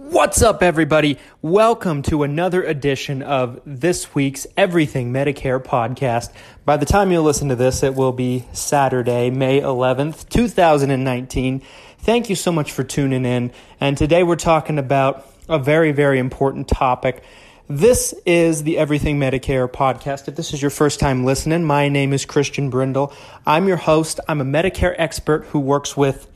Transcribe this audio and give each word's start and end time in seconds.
What's 0.00 0.42
up, 0.42 0.62
everybody? 0.62 1.18
Welcome 1.42 2.02
to 2.02 2.22
another 2.22 2.62
edition 2.62 3.20
of 3.20 3.60
this 3.66 4.14
week's 4.14 4.46
Everything 4.56 5.12
Medicare 5.12 5.60
podcast. 5.60 6.30
By 6.64 6.76
the 6.76 6.86
time 6.86 7.10
you 7.10 7.20
listen 7.20 7.48
to 7.48 7.56
this, 7.56 7.82
it 7.82 7.96
will 7.96 8.12
be 8.12 8.44
Saturday, 8.52 9.28
May 9.30 9.60
11th, 9.60 10.28
2019. 10.28 11.62
Thank 11.98 12.30
you 12.30 12.36
so 12.36 12.52
much 12.52 12.70
for 12.70 12.84
tuning 12.84 13.24
in. 13.24 13.50
And 13.80 13.98
today 13.98 14.22
we're 14.22 14.36
talking 14.36 14.78
about 14.78 15.26
a 15.48 15.58
very, 15.58 15.90
very 15.90 16.20
important 16.20 16.68
topic. 16.68 17.24
This 17.66 18.14
is 18.24 18.62
the 18.62 18.78
Everything 18.78 19.18
Medicare 19.18 19.68
podcast. 19.68 20.28
If 20.28 20.36
this 20.36 20.54
is 20.54 20.62
your 20.62 20.70
first 20.70 21.00
time 21.00 21.24
listening, 21.24 21.64
my 21.64 21.88
name 21.88 22.12
is 22.12 22.24
Christian 22.24 22.70
Brindle. 22.70 23.12
I'm 23.44 23.66
your 23.66 23.78
host. 23.78 24.20
I'm 24.28 24.40
a 24.40 24.44
Medicare 24.44 24.94
expert 24.96 25.46
who 25.46 25.58
works 25.58 25.96
with 25.96 26.28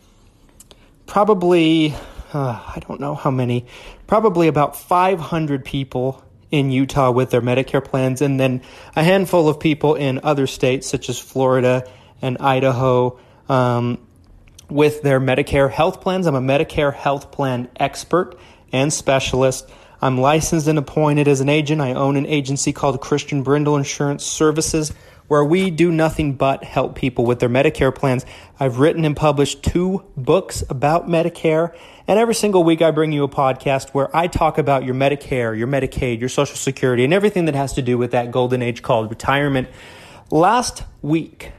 probably 1.06 1.94
uh, 2.32 2.62
I 2.66 2.80
don't 2.86 3.00
know 3.00 3.14
how 3.14 3.30
many, 3.30 3.66
probably 4.06 4.48
about 4.48 4.76
500 4.76 5.64
people 5.64 6.22
in 6.50 6.70
Utah 6.70 7.10
with 7.10 7.30
their 7.30 7.40
Medicare 7.40 7.84
plans, 7.84 8.20
and 8.22 8.38
then 8.38 8.62
a 8.94 9.02
handful 9.02 9.48
of 9.48 9.58
people 9.58 9.94
in 9.94 10.20
other 10.22 10.46
states 10.46 10.86
such 10.86 11.08
as 11.08 11.18
Florida 11.18 11.88
and 12.20 12.38
Idaho 12.38 13.18
um, 13.48 13.98
with 14.68 15.02
their 15.02 15.20
Medicare 15.20 15.70
health 15.70 16.00
plans. 16.00 16.26
I'm 16.26 16.34
a 16.34 16.40
Medicare 16.40 16.94
health 16.94 17.32
plan 17.32 17.68
expert 17.76 18.38
and 18.72 18.92
specialist. 18.92 19.68
I'm 20.00 20.18
licensed 20.18 20.66
and 20.66 20.78
appointed 20.78 21.28
as 21.28 21.40
an 21.40 21.48
agent. 21.48 21.80
I 21.80 21.94
own 21.94 22.16
an 22.16 22.26
agency 22.26 22.72
called 22.72 23.00
Christian 23.00 23.42
Brindle 23.42 23.76
Insurance 23.76 24.24
Services 24.24 24.92
where 25.32 25.42
we 25.42 25.70
do 25.70 25.90
nothing 25.90 26.34
but 26.34 26.62
help 26.62 26.94
people 26.94 27.24
with 27.24 27.40
their 27.40 27.48
Medicare 27.48 27.94
plans. 27.94 28.26
I've 28.60 28.80
written 28.80 29.06
and 29.06 29.16
published 29.16 29.62
two 29.62 30.04
books 30.14 30.62
about 30.68 31.08
Medicare, 31.08 31.74
and 32.06 32.18
every 32.18 32.34
single 32.34 32.62
week 32.64 32.82
I 32.82 32.90
bring 32.90 33.12
you 33.12 33.24
a 33.24 33.28
podcast 33.30 33.94
where 33.94 34.14
I 34.14 34.26
talk 34.26 34.58
about 34.58 34.84
your 34.84 34.94
Medicare, 34.94 35.56
your 35.56 35.68
Medicaid, 35.68 36.20
your 36.20 36.28
Social 36.28 36.56
Security, 36.56 37.02
and 37.02 37.14
everything 37.14 37.46
that 37.46 37.54
has 37.54 37.72
to 37.72 37.80
do 37.80 37.96
with 37.96 38.10
that 38.10 38.30
golden 38.30 38.60
age 38.60 38.82
called 38.82 39.08
retirement. 39.08 39.70
Last 40.30 40.84
week, 41.00 41.52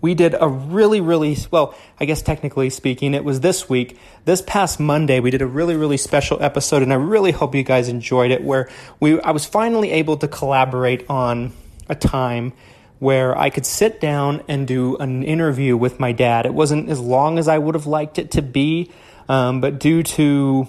we 0.00 0.14
did 0.14 0.36
a 0.40 0.46
really, 0.46 1.00
really, 1.00 1.36
well, 1.50 1.74
I 1.98 2.04
guess 2.04 2.22
technically 2.22 2.70
speaking, 2.70 3.14
it 3.14 3.24
was 3.24 3.40
this 3.40 3.68
week. 3.68 3.98
This 4.26 4.42
past 4.42 4.78
Monday, 4.78 5.18
we 5.18 5.32
did 5.32 5.42
a 5.42 5.46
really, 5.48 5.74
really 5.74 5.96
special 5.96 6.40
episode, 6.40 6.84
and 6.84 6.92
I 6.92 6.96
really 6.96 7.32
hope 7.32 7.56
you 7.56 7.64
guys 7.64 7.88
enjoyed 7.88 8.30
it, 8.30 8.44
where 8.44 8.70
we, 9.00 9.20
I 9.22 9.32
was 9.32 9.44
finally 9.44 9.90
able 9.90 10.18
to 10.18 10.28
collaborate 10.28 11.10
on 11.10 11.52
a 11.88 11.96
time 11.96 12.52
where 12.98 13.36
I 13.36 13.50
could 13.50 13.66
sit 13.66 14.00
down 14.00 14.42
and 14.48 14.66
do 14.66 14.96
an 14.96 15.22
interview 15.22 15.76
with 15.76 16.00
my 16.00 16.12
dad. 16.12 16.46
It 16.46 16.54
wasn't 16.54 16.88
as 16.88 17.00
long 17.00 17.38
as 17.38 17.48
I 17.48 17.58
would 17.58 17.74
have 17.74 17.86
liked 17.86 18.18
it 18.18 18.32
to 18.32 18.42
be, 18.42 18.90
um, 19.28 19.60
but 19.60 19.78
due 19.78 20.02
to 20.02 20.66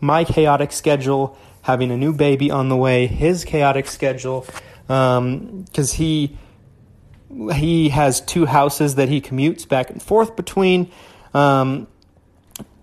my 0.00 0.24
chaotic 0.24 0.72
schedule, 0.72 1.36
having 1.62 1.90
a 1.90 1.96
new 1.96 2.12
baby 2.12 2.50
on 2.50 2.68
the 2.68 2.76
way, 2.76 3.06
his 3.06 3.44
chaotic 3.44 3.86
schedule, 3.86 4.46
because 4.86 5.18
um, 5.92 5.96
he 5.96 6.36
he 7.52 7.88
has 7.88 8.20
two 8.20 8.46
houses 8.46 8.94
that 8.94 9.08
he 9.08 9.20
commutes 9.20 9.66
back 9.66 9.90
and 9.90 10.00
forth 10.00 10.36
between. 10.36 10.90
Um, 11.32 11.88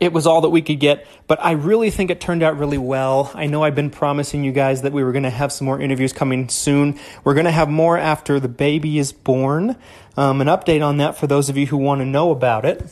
it 0.02 0.12
was 0.12 0.26
all 0.26 0.42
that 0.42 0.50
we 0.50 0.64
could 0.64 0.80
get, 0.80 1.06
but 1.28 1.38
I 1.46 1.52
really 1.52 1.92
think 1.92 2.10
it 2.10 2.20
turned 2.20 2.42
out 2.42 2.58
really 2.58 2.80
well. 2.80 3.32
I 3.36 3.46
know 3.46 3.64
I've 3.64 3.76
been 3.76 3.92
promising 3.92 4.44
you 4.44 4.52
guys 4.52 4.82
that 4.82 4.92
we 4.92 5.04
were 5.04 5.12
going 5.12 5.24
to 5.24 5.30
have 5.30 5.52
some 5.52 5.66
more 5.66 5.80
interviews 5.80 6.12
coming 6.12 6.50
soon. 6.50 7.00
We're 7.24 7.36
going 7.36 7.46
to 7.46 7.52
have 7.52 7.70
more 7.70 8.00
after 8.00 8.40
the 8.40 8.48
baby 8.48 8.98
is 8.98 9.14
born. 9.14 9.78
Um, 10.18 10.42
an 10.42 10.48
update 10.48 10.84
on 10.84 10.98
that 10.98 11.20
for 11.20 11.28
those 11.28 11.50
of 11.50 11.56
you 11.56 11.68
who 11.68 11.78
want 11.78 12.02
to 12.02 12.06
know 12.06 12.32
about 12.32 12.66
it. 12.66 12.92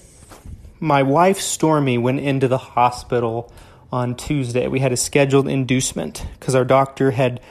My 0.80 1.02
wife, 1.02 1.40
Stormy, 1.40 1.98
went 1.98 2.20
into 2.20 2.48
the 2.48 2.60
hospital 2.60 3.52
on 3.92 4.14
Tuesday. 4.14 4.68
We 4.68 4.80
had 4.80 4.92
a 4.92 4.98
scheduled 4.98 5.48
inducement 5.48 6.28
because 6.40 6.54
our 6.54 6.64
doctor 6.64 7.10
had 7.10 7.42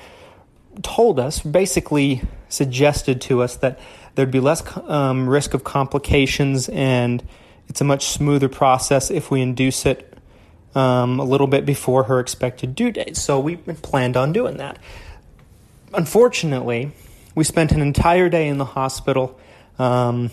told 0.85 1.19
us, 1.19 1.41
basically 1.41 2.23
suggested 2.49 3.21
to 3.23 3.43
us, 3.43 3.57
that 3.57 3.81
there'd 4.15 4.31
be 4.31 4.39
less 4.39 4.63
um, 4.89 5.29
risk 5.29 5.53
of 5.53 5.65
complications 5.65 6.69
and 6.69 7.25
it's 7.69 7.81
a 7.81 7.85
much 7.85 8.07
smoother 8.07 8.49
process 8.49 9.11
if 9.11 9.31
we 9.31 9.41
induce 9.43 9.85
it 9.87 10.17
um, 10.75 11.19
a 11.19 11.25
little 11.25 11.47
bit 11.47 11.67
before 11.67 12.05
her 12.05 12.21
expected 12.21 12.75
due 12.75 12.91
date. 12.91 13.17
So 13.17 13.39
we 13.39 13.57
planned 13.57 14.17
on 14.17 14.33
doing 14.33 14.57
that. 14.57 14.79
Unfortunately, 15.93 16.93
we 17.35 17.45
spent 17.45 17.73
an 17.73 17.81
entire 17.81 18.29
day 18.29 18.49
in 18.49 18.59
the 18.59 18.65
hospital. 18.65 19.39
Um, 19.79 20.31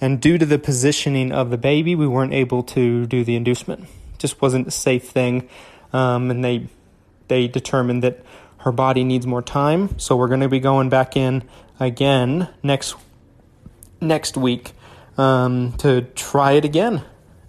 and 0.00 0.20
due 0.20 0.38
to 0.38 0.46
the 0.46 0.58
positioning 0.58 1.32
of 1.32 1.50
the 1.50 1.58
baby, 1.58 1.94
we 1.94 2.06
weren't 2.06 2.32
able 2.32 2.62
to 2.64 3.06
do 3.06 3.24
the 3.24 3.36
inducement. 3.36 3.84
It 3.84 4.18
just 4.18 4.40
wasn't 4.42 4.66
a 4.66 4.72
safe 4.72 5.08
thing. 5.08 5.48
Um, 5.92 6.30
and 6.30 6.44
they, 6.44 6.66
they 7.28 7.48
determined 7.48 8.02
that 8.02 8.20
her 8.58 8.72
body 8.72 9.04
needs 9.04 9.26
more 9.26 9.42
time. 9.42 9.98
So 9.98 10.16
we're 10.16 10.28
going 10.28 10.40
to 10.40 10.48
be 10.48 10.60
going 10.60 10.88
back 10.88 11.16
in 11.16 11.44
again 11.78 12.48
next, 12.62 12.96
next 14.00 14.36
week 14.36 14.72
um, 15.16 15.72
to 15.78 16.02
try 16.14 16.52
it 16.52 16.64
again. 16.64 17.02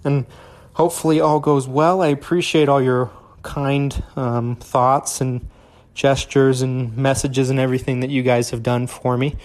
And 0.03 0.25
hopefully, 0.73 1.19
all 1.19 1.39
goes 1.39 1.67
well. 1.67 2.01
I 2.01 2.07
appreciate 2.07 2.69
all 2.69 2.81
your 2.81 3.11
kind 3.41 4.03
um, 4.15 4.55
thoughts 4.55 5.21
and 5.21 5.47
gestures 5.93 6.61
and 6.61 6.95
messages 6.97 7.49
and 7.49 7.59
everything 7.59 8.01
that 8.01 8.09
you 8.09 8.21
guys 8.21 8.49
have 8.49 8.61
done 8.61 8.85
for 8.85 9.17
me 9.17 9.37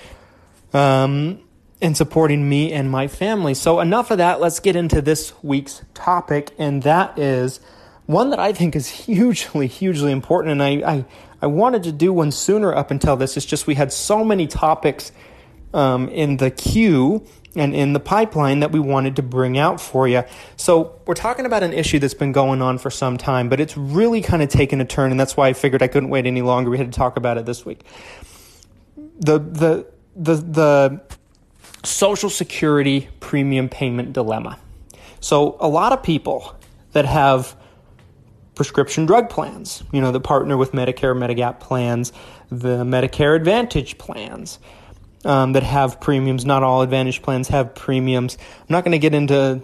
um, 0.72 1.40
in 1.80 1.94
supporting 1.94 2.48
me 2.48 2.72
and 2.72 2.90
my 2.90 3.08
family. 3.08 3.54
So, 3.54 3.80
enough 3.80 4.10
of 4.10 4.18
that. 4.18 4.40
Let's 4.40 4.60
get 4.60 4.76
into 4.76 5.00
this 5.00 5.32
week's 5.42 5.82
topic, 5.94 6.52
and 6.58 6.82
that 6.82 7.18
is 7.18 7.60
one 8.06 8.30
that 8.30 8.40
I 8.40 8.52
think 8.52 8.74
is 8.74 8.88
hugely, 8.88 9.66
hugely 9.66 10.12
important. 10.12 10.52
And 10.52 10.62
I, 10.62 10.92
I, 10.92 11.04
I 11.40 11.46
wanted 11.46 11.84
to 11.84 11.92
do 11.92 12.12
one 12.12 12.32
sooner 12.32 12.74
up 12.74 12.90
until 12.90 13.16
this. 13.16 13.36
It's 13.36 13.46
just 13.46 13.66
we 13.66 13.76
had 13.76 13.92
so 13.92 14.24
many 14.24 14.46
topics 14.46 15.12
um, 15.72 16.08
in 16.08 16.38
the 16.38 16.50
queue 16.50 17.26
and 17.56 17.74
in 17.74 17.92
the 17.92 18.00
pipeline 18.00 18.60
that 18.60 18.70
we 18.70 18.78
wanted 18.78 19.16
to 19.16 19.22
bring 19.22 19.58
out 19.58 19.80
for 19.80 20.06
you. 20.06 20.22
So, 20.56 21.00
we're 21.06 21.14
talking 21.14 21.46
about 21.46 21.62
an 21.62 21.72
issue 21.72 21.98
that's 21.98 22.14
been 22.14 22.32
going 22.32 22.62
on 22.62 22.78
for 22.78 22.90
some 22.90 23.16
time, 23.16 23.48
but 23.48 23.58
it's 23.58 23.76
really 23.76 24.20
kind 24.22 24.42
of 24.42 24.48
taken 24.48 24.80
a 24.80 24.84
turn, 24.84 25.10
and 25.10 25.18
that's 25.18 25.36
why 25.36 25.48
I 25.48 25.52
figured 25.52 25.82
I 25.82 25.88
couldn't 25.88 26.10
wait 26.10 26.26
any 26.26 26.42
longer. 26.42 26.70
We 26.70 26.78
had 26.78 26.92
to 26.92 26.96
talk 26.96 27.16
about 27.16 27.38
it 27.38 27.46
this 27.46 27.64
week. 27.64 27.84
The 29.18 29.38
the 29.38 29.86
the 30.14 30.34
the 30.36 31.00
Social 31.82 32.30
Security 32.30 33.08
premium 33.20 33.68
payment 33.68 34.12
dilemma. 34.12 34.58
So, 35.20 35.56
a 35.60 35.68
lot 35.68 35.92
of 35.92 36.02
people 36.02 36.56
that 36.92 37.04
have 37.04 37.56
prescription 38.54 39.06
drug 39.06 39.30
plans, 39.30 39.82
you 39.92 40.00
know, 40.00 40.12
that 40.12 40.20
partner 40.20 40.56
with 40.56 40.72
Medicare, 40.72 41.16
Medigap 41.16 41.60
plans, 41.60 42.12
the 42.50 42.84
Medicare 42.84 43.34
Advantage 43.34 43.96
plans, 43.96 44.58
um, 45.24 45.52
that 45.52 45.62
have 45.62 46.00
premiums. 46.00 46.44
Not 46.44 46.62
all 46.62 46.82
Advantage 46.82 47.22
plans 47.22 47.48
have 47.48 47.74
premiums. 47.74 48.36
I'm 48.60 48.66
not 48.68 48.84
going 48.84 48.92
to 48.92 48.98
get 48.98 49.14
into 49.14 49.62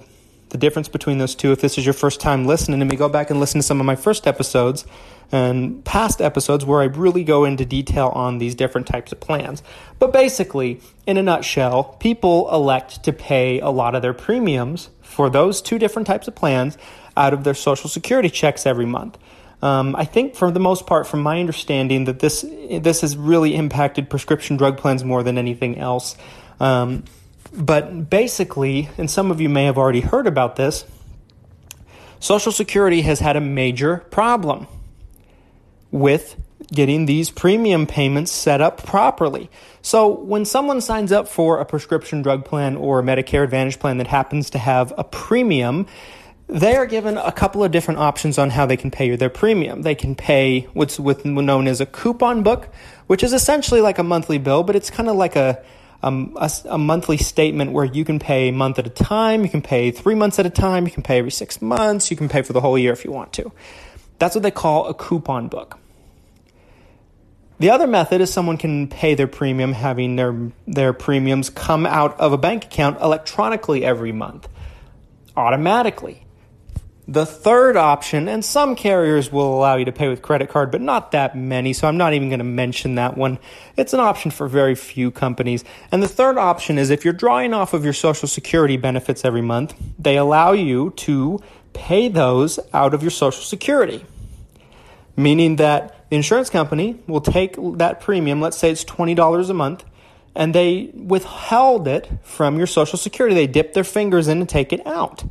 the 0.50 0.58
difference 0.58 0.88
between 0.88 1.18
those 1.18 1.34
two. 1.34 1.52
If 1.52 1.60
this 1.60 1.78
is 1.78 1.84
your 1.84 1.92
first 1.92 2.20
time 2.20 2.46
listening 2.46 2.80
to 2.80 2.86
me, 2.86 2.96
go 2.96 3.08
back 3.08 3.30
and 3.30 3.40
listen 3.40 3.60
to 3.60 3.66
some 3.66 3.80
of 3.80 3.86
my 3.86 3.96
first 3.96 4.26
episodes 4.26 4.86
and 5.32 5.84
past 5.84 6.20
episodes 6.20 6.64
where 6.64 6.80
I 6.80 6.84
really 6.84 7.24
go 7.24 7.44
into 7.44 7.64
detail 7.64 8.12
on 8.14 8.38
these 8.38 8.54
different 8.54 8.86
types 8.86 9.10
of 9.10 9.18
plans. 9.18 9.62
But 9.98 10.12
basically, 10.12 10.80
in 11.06 11.16
a 11.16 11.22
nutshell, 11.22 11.96
people 11.98 12.48
elect 12.52 13.02
to 13.04 13.12
pay 13.12 13.58
a 13.58 13.70
lot 13.70 13.94
of 13.94 14.02
their 14.02 14.14
premiums 14.14 14.90
for 15.02 15.28
those 15.28 15.60
two 15.60 15.78
different 15.78 16.06
types 16.06 16.28
of 16.28 16.36
plans 16.36 16.78
out 17.16 17.32
of 17.32 17.44
their 17.44 17.54
Social 17.54 17.90
Security 17.90 18.30
checks 18.30 18.66
every 18.66 18.86
month. 18.86 19.18
Um, 19.66 19.96
I 19.96 20.04
think, 20.04 20.36
for 20.36 20.52
the 20.52 20.60
most 20.60 20.86
part, 20.86 21.08
from 21.08 21.22
my 21.22 21.40
understanding, 21.40 22.04
that 22.04 22.20
this 22.20 22.42
this 22.70 23.00
has 23.00 23.16
really 23.16 23.56
impacted 23.56 24.08
prescription 24.08 24.56
drug 24.56 24.78
plans 24.78 25.02
more 25.02 25.24
than 25.24 25.38
anything 25.38 25.76
else. 25.78 26.16
Um, 26.60 27.02
but 27.52 28.08
basically, 28.08 28.88
and 28.96 29.10
some 29.10 29.32
of 29.32 29.40
you 29.40 29.48
may 29.48 29.64
have 29.64 29.76
already 29.76 30.02
heard 30.02 30.28
about 30.28 30.54
this, 30.54 30.84
Social 32.20 32.52
Security 32.52 33.00
has 33.02 33.18
had 33.18 33.34
a 33.34 33.40
major 33.40 34.04
problem 34.10 34.68
with 35.90 36.40
getting 36.72 37.06
these 37.06 37.30
premium 37.30 37.88
payments 37.88 38.30
set 38.30 38.60
up 38.60 38.84
properly. 38.84 39.50
So, 39.82 40.06
when 40.06 40.44
someone 40.44 40.80
signs 40.80 41.10
up 41.10 41.26
for 41.26 41.58
a 41.58 41.64
prescription 41.64 42.22
drug 42.22 42.44
plan 42.44 42.76
or 42.76 43.00
a 43.00 43.02
Medicare 43.02 43.42
Advantage 43.42 43.80
plan 43.80 43.98
that 43.98 44.06
happens 44.06 44.50
to 44.50 44.58
have 44.58 44.92
a 44.96 45.02
premium, 45.02 45.86
they 46.48 46.76
are 46.76 46.86
given 46.86 47.18
a 47.18 47.32
couple 47.32 47.64
of 47.64 47.72
different 47.72 47.98
options 47.98 48.38
on 48.38 48.50
how 48.50 48.66
they 48.66 48.76
can 48.76 48.90
pay 48.90 49.14
their 49.16 49.30
premium. 49.30 49.82
They 49.82 49.96
can 49.96 50.14
pay 50.14 50.60
what's 50.74 50.98
known 50.98 51.66
as 51.66 51.80
a 51.80 51.86
coupon 51.86 52.42
book, 52.42 52.68
which 53.08 53.24
is 53.24 53.32
essentially 53.32 53.80
like 53.80 53.98
a 53.98 54.04
monthly 54.04 54.38
bill, 54.38 54.62
but 54.62 54.76
it's 54.76 54.88
kind 54.88 55.08
of 55.08 55.16
like 55.16 55.34
a, 55.34 55.60
um, 56.04 56.36
a, 56.40 56.50
a, 56.66 56.78
monthly 56.78 57.16
statement 57.16 57.72
where 57.72 57.84
you 57.84 58.04
can 58.04 58.20
pay 58.20 58.48
a 58.48 58.52
month 58.52 58.78
at 58.78 58.86
a 58.86 58.90
time, 58.90 59.42
you 59.42 59.50
can 59.50 59.62
pay 59.62 59.90
three 59.90 60.14
months 60.14 60.38
at 60.38 60.46
a 60.46 60.50
time, 60.50 60.84
you 60.84 60.92
can 60.92 61.02
pay 61.02 61.18
every 61.18 61.32
six 61.32 61.60
months, 61.60 62.12
you 62.12 62.16
can 62.16 62.28
pay 62.28 62.42
for 62.42 62.52
the 62.52 62.60
whole 62.60 62.78
year 62.78 62.92
if 62.92 63.04
you 63.04 63.10
want 63.10 63.32
to. 63.34 63.50
That's 64.20 64.36
what 64.36 64.42
they 64.42 64.52
call 64.52 64.86
a 64.86 64.94
coupon 64.94 65.48
book. 65.48 65.78
The 67.58 67.70
other 67.70 67.86
method 67.86 68.20
is 68.20 68.32
someone 68.32 68.58
can 68.58 68.86
pay 68.86 69.14
their 69.14 69.26
premium 69.26 69.72
having 69.72 70.14
their, 70.14 70.52
their 70.68 70.92
premiums 70.92 71.50
come 71.50 71.86
out 71.86 72.20
of 72.20 72.32
a 72.32 72.38
bank 72.38 72.66
account 72.66 73.00
electronically 73.00 73.84
every 73.84 74.12
month, 74.12 74.46
automatically 75.36 76.25
The 77.08 77.24
third 77.24 77.76
option, 77.76 78.28
and 78.28 78.44
some 78.44 78.74
carriers 78.74 79.30
will 79.30 79.54
allow 79.54 79.76
you 79.76 79.84
to 79.84 79.92
pay 79.92 80.08
with 80.08 80.22
credit 80.22 80.48
card, 80.48 80.72
but 80.72 80.80
not 80.80 81.12
that 81.12 81.36
many, 81.36 81.72
so 81.72 81.86
I'm 81.86 81.96
not 81.96 82.14
even 82.14 82.28
going 82.30 82.40
to 82.40 82.44
mention 82.44 82.96
that 82.96 83.16
one. 83.16 83.38
It's 83.76 83.92
an 83.92 84.00
option 84.00 84.32
for 84.32 84.48
very 84.48 84.74
few 84.74 85.12
companies. 85.12 85.62
And 85.92 86.02
the 86.02 86.08
third 86.08 86.36
option 86.36 86.78
is 86.78 86.90
if 86.90 87.04
you're 87.04 87.14
drawing 87.14 87.54
off 87.54 87.74
of 87.74 87.84
your 87.84 87.92
Social 87.92 88.26
Security 88.26 88.76
benefits 88.76 89.24
every 89.24 89.40
month, 89.40 89.74
they 90.00 90.16
allow 90.16 90.50
you 90.50 90.90
to 90.96 91.40
pay 91.74 92.08
those 92.08 92.58
out 92.72 92.92
of 92.92 93.02
your 93.02 93.12
Social 93.12 93.42
Security. 93.42 94.04
Meaning 95.16 95.56
that 95.56 96.10
the 96.10 96.16
insurance 96.16 96.50
company 96.50 96.98
will 97.06 97.20
take 97.20 97.54
that 97.76 98.00
premium, 98.00 98.40
let's 98.40 98.58
say 98.58 98.72
it's 98.72 98.84
$20 98.84 99.48
a 99.48 99.54
month, 99.54 99.84
and 100.34 100.52
they 100.52 100.90
withheld 100.92 101.86
it 101.86 102.10
from 102.24 102.58
your 102.58 102.66
Social 102.66 102.98
Security. 102.98 103.36
They 103.36 103.46
dip 103.46 103.74
their 103.74 103.84
fingers 103.84 104.26
in 104.26 104.38
and 104.40 104.48
take 104.48 104.72
it 104.72 104.84
out. 104.84 105.22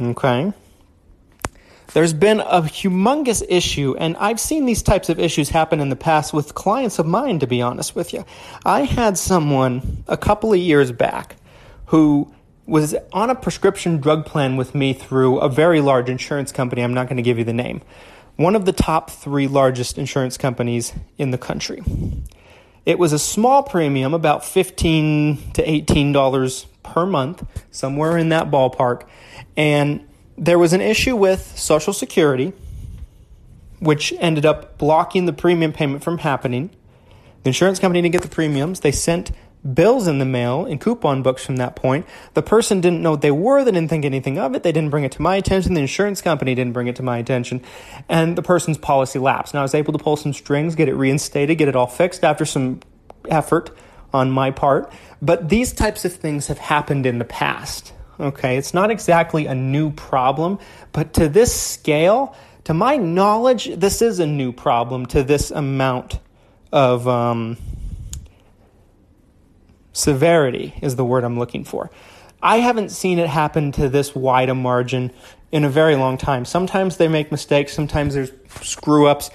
Okay. 0.00 0.52
There's 1.92 2.12
been 2.12 2.38
a 2.40 2.62
humongous 2.62 3.42
issue, 3.48 3.96
and 3.98 4.16
I've 4.16 4.38
seen 4.38 4.64
these 4.64 4.82
types 4.82 5.08
of 5.08 5.18
issues 5.18 5.48
happen 5.48 5.80
in 5.80 5.88
the 5.88 5.96
past 5.96 6.32
with 6.32 6.54
clients 6.54 7.00
of 7.00 7.06
mine, 7.06 7.40
to 7.40 7.48
be 7.48 7.60
honest 7.60 7.96
with 7.96 8.12
you. 8.12 8.24
I 8.64 8.82
had 8.82 9.18
someone 9.18 10.04
a 10.06 10.16
couple 10.16 10.52
of 10.52 10.58
years 10.58 10.92
back 10.92 11.36
who 11.86 12.32
was 12.64 12.94
on 13.12 13.28
a 13.28 13.34
prescription 13.34 13.98
drug 13.98 14.24
plan 14.24 14.56
with 14.56 14.74
me 14.74 14.92
through 14.92 15.38
a 15.38 15.48
very 15.48 15.80
large 15.80 16.08
insurance 16.08 16.52
company. 16.52 16.82
I'm 16.82 16.94
not 16.94 17.08
going 17.08 17.16
to 17.16 17.22
give 17.22 17.38
you 17.38 17.44
the 17.44 17.52
name. 17.52 17.82
One 18.36 18.54
of 18.54 18.64
the 18.64 18.72
top 18.72 19.10
three 19.10 19.48
largest 19.48 19.98
insurance 19.98 20.38
companies 20.38 20.92
in 21.18 21.32
the 21.32 21.38
country. 21.38 21.82
It 22.86 22.98
was 22.98 23.12
a 23.12 23.18
small 23.18 23.64
premium, 23.64 24.14
about 24.14 24.44
15 24.44 25.52
to 25.54 25.66
$18 25.66 26.66
per 26.82 27.06
month, 27.06 27.46
somewhere 27.70 28.16
in 28.16 28.28
that 28.30 28.50
ballpark. 28.50 29.06
And 29.56 30.06
there 30.36 30.58
was 30.58 30.72
an 30.72 30.80
issue 30.80 31.16
with 31.16 31.58
Social 31.58 31.92
Security, 31.92 32.52
which 33.78 34.12
ended 34.18 34.46
up 34.46 34.78
blocking 34.78 35.26
the 35.26 35.32
premium 35.32 35.72
payment 35.72 36.02
from 36.02 36.18
happening. 36.18 36.70
The 37.42 37.48
insurance 37.48 37.78
company 37.78 38.02
didn't 38.02 38.12
get 38.12 38.22
the 38.22 38.28
premiums. 38.28 38.80
They 38.80 38.92
sent 38.92 39.32
bills 39.74 40.06
in 40.06 40.18
the 40.18 40.24
mail 40.24 40.64
and 40.64 40.80
coupon 40.80 41.22
books 41.22 41.44
from 41.44 41.56
that 41.56 41.76
point. 41.76 42.06
The 42.34 42.42
person 42.42 42.80
didn't 42.80 43.02
know 43.02 43.12
what 43.12 43.20
they 43.20 43.30
were. 43.30 43.62
They 43.64 43.70
didn't 43.70 43.90
think 43.90 44.04
anything 44.04 44.38
of 44.38 44.54
it. 44.54 44.62
They 44.62 44.72
didn't 44.72 44.90
bring 44.90 45.04
it 45.04 45.12
to 45.12 45.22
my 45.22 45.36
attention. 45.36 45.74
The 45.74 45.80
insurance 45.80 46.22
company 46.22 46.54
didn't 46.54 46.72
bring 46.72 46.86
it 46.86 46.96
to 46.96 47.02
my 47.02 47.18
attention. 47.18 47.62
And 48.08 48.36
the 48.36 48.42
person's 48.42 48.78
policy 48.78 49.18
lapsed. 49.18 49.54
Now 49.54 49.60
I 49.60 49.62
was 49.62 49.74
able 49.74 49.92
to 49.92 49.98
pull 49.98 50.16
some 50.16 50.32
strings, 50.32 50.74
get 50.74 50.88
it 50.88 50.94
reinstated, 50.94 51.58
get 51.58 51.68
it 51.68 51.76
all 51.76 51.86
fixed 51.86 52.24
after 52.24 52.44
some 52.44 52.80
effort 53.28 53.70
on 54.12 54.30
my 54.30 54.50
part. 54.50 54.92
But 55.22 55.48
these 55.48 55.72
types 55.72 56.04
of 56.04 56.12
things 56.12 56.46
have 56.48 56.58
happened 56.58 57.06
in 57.06 57.18
the 57.18 57.24
past. 57.24 57.92
Okay, 58.18 58.56
it's 58.56 58.74
not 58.74 58.90
exactly 58.90 59.46
a 59.46 59.54
new 59.54 59.90
problem, 59.90 60.58
but 60.92 61.14
to 61.14 61.28
this 61.28 61.58
scale, 61.58 62.36
to 62.64 62.74
my 62.74 62.96
knowledge, 62.96 63.74
this 63.76 64.02
is 64.02 64.20
a 64.20 64.26
new 64.26 64.52
problem 64.52 65.06
to 65.06 65.22
this 65.22 65.50
amount 65.50 66.18
of 66.70 67.08
um, 67.08 67.56
severity, 69.92 70.74
is 70.82 70.96
the 70.96 71.04
word 71.04 71.24
I'm 71.24 71.38
looking 71.38 71.64
for. 71.64 71.90
I 72.42 72.58
haven't 72.58 72.90
seen 72.90 73.18
it 73.18 73.28
happen 73.28 73.72
to 73.72 73.88
this 73.88 74.14
wide 74.14 74.50
a 74.50 74.54
margin 74.54 75.12
in 75.50 75.64
a 75.64 75.70
very 75.70 75.96
long 75.96 76.16
time. 76.16 76.44
Sometimes 76.44 76.96
they 76.96 77.08
make 77.08 77.30
mistakes, 77.30 77.72
sometimes 77.72 78.14
there's 78.14 78.32
screw 78.62 79.06
ups. 79.06 79.30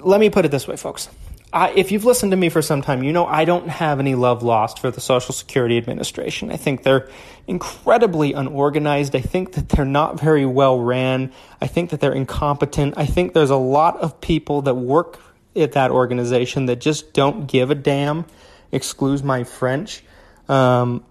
Let 0.00 0.20
me 0.20 0.30
put 0.30 0.44
it 0.44 0.50
this 0.50 0.68
way, 0.68 0.76
folks. 0.76 1.08
I, 1.52 1.70
if 1.70 1.92
you've 1.92 2.04
listened 2.04 2.32
to 2.32 2.36
me 2.36 2.48
for 2.48 2.62
some 2.62 2.80
time, 2.80 3.02
you 3.02 3.12
know 3.12 3.26
I 3.26 3.44
don't 3.44 3.68
have 3.68 4.00
any 4.00 4.14
love 4.14 4.42
lost 4.42 4.78
for 4.78 4.90
the 4.90 5.00
Social 5.00 5.34
Security 5.34 5.76
Administration. 5.76 6.50
I 6.50 6.56
think 6.56 6.82
they're 6.82 7.08
incredibly 7.46 8.32
unorganized. 8.32 9.14
I 9.14 9.20
think 9.20 9.52
that 9.52 9.68
they're 9.68 9.84
not 9.84 10.18
very 10.18 10.46
well 10.46 10.80
ran. 10.80 11.32
I 11.60 11.66
think 11.66 11.90
that 11.90 12.00
they're 12.00 12.14
incompetent. 12.14 12.94
I 12.96 13.04
think 13.04 13.34
there's 13.34 13.50
a 13.50 13.56
lot 13.56 13.98
of 13.98 14.20
people 14.20 14.62
that 14.62 14.74
work 14.74 15.20
at 15.54 15.72
that 15.72 15.90
organization 15.90 16.66
that 16.66 16.80
just 16.80 17.12
don't 17.12 17.46
give 17.46 17.70
a 17.70 17.74
damn. 17.74 18.24
Excuse 18.70 19.22
my 19.22 19.44
French. 19.44 20.02
Um, 20.48 21.04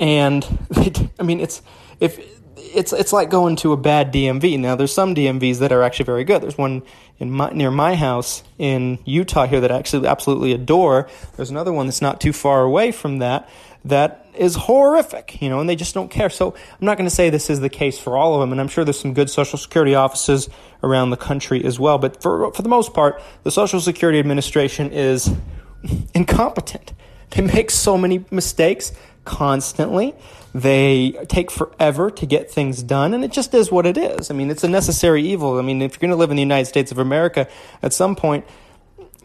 and 0.00 0.44
I 1.18 1.22
mean, 1.22 1.38
it's 1.38 1.62
if 2.00 2.18
it's 2.56 2.92
it's 2.92 3.12
like 3.12 3.30
going 3.30 3.56
to 3.56 3.72
a 3.72 3.76
bad 3.76 4.12
DMV. 4.12 4.58
Now, 4.58 4.74
there's 4.74 4.92
some 4.92 5.14
DMVs 5.14 5.58
that 5.58 5.72
are 5.72 5.82
actually 5.82 6.06
very 6.06 6.24
good. 6.24 6.42
There's 6.42 6.58
one 6.58 6.82
in 7.18 7.30
my, 7.30 7.50
near 7.50 7.70
my 7.70 7.94
house 7.94 8.42
in 8.58 8.98
Utah 9.04 9.46
here 9.46 9.60
that 9.60 9.70
I 9.70 9.78
actually 9.78 10.06
absolutely 10.06 10.52
adore. 10.52 11.08
There's 11.36 11.50
another 11.50 11.72
one 11.72 11.86
that's 11.86 12.02
not 12.02 12.20
too 12.20 12.32
far 12.32 12.62
away 12.62 12.92
from 12.92 13.18
that 13.18 13.48
that 13.84 14.26
is 14.34 14.54
horrific, 14.54 15.40
you 15.40 15.48
know, 15.48 15.60
and 15.60 15.68
they 15.68 15.76
just 15.76 15.94
don't 15.94 16.10
care. 16.10 16.30
So 16.30 16.52
I'm 16.52 16.86
not 16.86 16.96
going 16.96 17.08
to 17.08 17.14
say 17.14 17.30
this 17.30 17.50
is 17.50 17.60
the 17.60 17.68
case 17.68 17.98
for 17.98 18.16
all 18.16 18.34
of 18.34 18.40
them, 18.40 18.50
and 18.50 18.60
I'm 18.60 18.68
sure 18.68 18.84
there's 18.84 18.98
some 18.98 19.14
good 19.14 19.30
Social 19.30 19.58
Security 19.58 19.94
offices 19.94 20.48
around 20.82 21.10
the 21.10 21.16
country 21.16 21.64
as 21.64 21.78
well. 21.78 21.98
But 21.98 22.22
for 22.22 22.52
for 22.52 22.62
the 22.62 22.68
most 22.68 22.94
part, 22.94 23.22
the 23.42 23.50
Social 23.50 23.80
Security 23.80 24.18
Administration 24.18 24.90
is 24.90 25.30
incompetent. 26.14 26.92
They 27.30 27.42
make 27.42 27.70
so 27.70 27.98
many 27.98 28.24
mistakes 28.30 28.92
constantly. 29.24 30.14
They 30.54 31.18
take 31.28 31.50
forever 31.50 32.12
to 32.12 32.26
get 32.26 32.48
things 32.48 32.80
done, 32.80 33.12
and 33.12 33.24
it 33.24 33.32
just 33.32 33.52
is 33.54 33.72
what 33.72 33.86
it 33.86 33.98
is. 33.98 34.30
I 34.30 34.34
mean, 34.34 34.50
it's 34.50 34.62
a 34.62 34.68
necessary 34.68 35.20
evil. 35.22 35.58
I 35.58 35.62
mean, 35.62 35.82
if 35.82 35.94
you're 35.94 36.00
going 36.00 36.10
to 36.10 36.16
live 36.16 36.30
in 36.30 36.36
the 36.36 36.42
United 36.42 36.66
States 36.66 36.92
of 36.92 36.98
America, 36.98 37.48
at 37.82 37.92
some 37.92 38.14
point, 38.14 38.44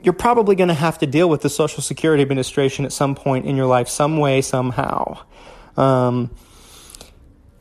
you're 0.01 0.13
probably 0.13 0.55
going 0.55 0.69
to 0.69 0.73
have 0.73 0.97
to 0.99 1.05
deal 1.05 1.29
with 1.29 1.41
the 1.41 1.49
Social 1.49 1.83
Security 1.83 2.23
Administration 2.23 2.83
at 2.83 2.91
some 2.91 3.13
point 3.13 3.45
in 3.45 3.55
your 3.55 3.67
life, 3.67 3.87
some 3.89 4.17
way, 4.17 4.41
somehow. 4.41 5.19
Um, 5.77 6.31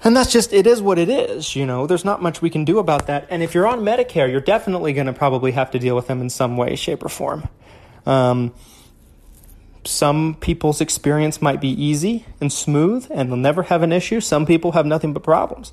and 0.03 0.17
that's 0.17 0.33
just, 0.33 0.55
it 0.55 0.67
is 0.67 0.81
what 0.81 0.99
it 0.99 1.11
is, 1.11 1.55
you 1.55 1.67
know. 1.67 1.87
There's 1.87 2.05
not 2.07 2.23
much 2.23 2.41
we 2.41 2.49
can 2.49 2.65
do 2.65 2.79
about 2.79 3.09
that. 3.09 3.27
And 3.29 3.43
if 3.43 3.55
you're 3.55 3.67
on 3.67 3.81
Medicare, 3.81 4.31
you're 4.31 4.41
definitely 4.41 4.95
going 4.95 5.09
to 5.09 5.13
probably 5.13 5.53
have 5.53 5.73
to 5.73 5.79
deal 5.79 5.95
with 5.95 6.07
them 6.07 6.23
in 6.23 6.31
some 6.31 6.57
way, 6.57 6.75
shape, 6.75 7.05
or 7.05 7.11
form. 7.11 7.49
Um, 8.07 8.55
some 9.89 10.37
people's 10.41 10.81
experience 10.81 11.41
might 11.41 11.61
be 11.61 11.69
easy 11.69 12.27
and 12.41 12.53
smooth 12.53 13.07
and 13.11 13.31
they'll 13.31 13.37
never 13.37 13.65
have 13.65 13.83
an 13.83 13.93
issue. 13.93 14.21
Some 14.21 14.47
people 14.47 14.73
have 14.73 14.87
nothing 14.87 15.13
but 15.13 15.23
problems. 15.23 15.73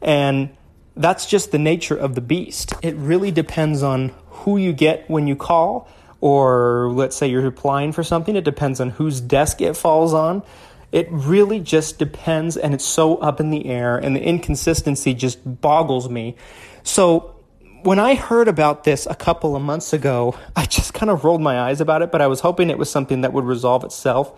And 0.00 0.50
that's 0.96 1.26
just 1.26 1.52
the 1.52 1.58
nature 1.58 1.96
of 1.96 2.14
the 2.14 2.20
beast. 2.20 2.74
It 2.82 2.96
really 2.96 3.30
depends 3.30 3.82
on 3.82 4.12
who 4.28 4.56
you 4.56 4.72
get 4.72 5.08
when 5.08 5.26
you 5.26 5.36
call, 5.36 5.88
or 6.20 6.90
let's 6.92 7.16
say 7.16 7.28
you're 7.28 7.46
applying 7.46 7.92
for 7.92 8.02
something. 8.02 8.36
It 8.36 8.44
depends 8.44 8.80
on 8.80 8.90
whose 8.90 9.20
desk 9.20 9.60
it 9.60 9.76
falls 9.76 10.12
on. 10.12 10.42
It 10.90 11.08
really 11.10 11.60
just 11.60 11.98
depends, 11.98 12.56
and 12.56 12.74
it's 12.74 12.84
so 12.84 13.16
up 13.16 13.40
in 13.40 13.50
the 13.50 13.66
air, 13.66 13.96
and 13.96 14.14
the 14.14 14.22
inconsistency 14.22 15.14
just 15.14 15.38
boggles 15.62 16.08
me. 16.10 16.36
So 16.82 17.31
when 17.84 17.98
I 17.98 18.14
heard 18.14 18.48
about 18.48 18.84
this 18.84 19.06
a 19.06 19.14
couple 19.14 19.56
of 19.56 19.62
months 19.62 19.92
ago, 19.92 20.38
I 20.56 20.66
just 20.66 20.94
kind 20.94 21.10
of 21.10 21.24
rolled 21.24 21.40
my 21.40 21.60
eyes 21.60 21.80
about 21.80 22.02
it, 22.02 22.10
but 22.10 22.20
I 22.20 22.26
was 22.26 22.40
hoping 22.40 22.70
it 22.70 22.78
was 22.78 22.90
something 22.90 23.22
that 23.22 23.32
would 23.32 23.44
resolve 23.44 23.84
itself. 23.84 24.32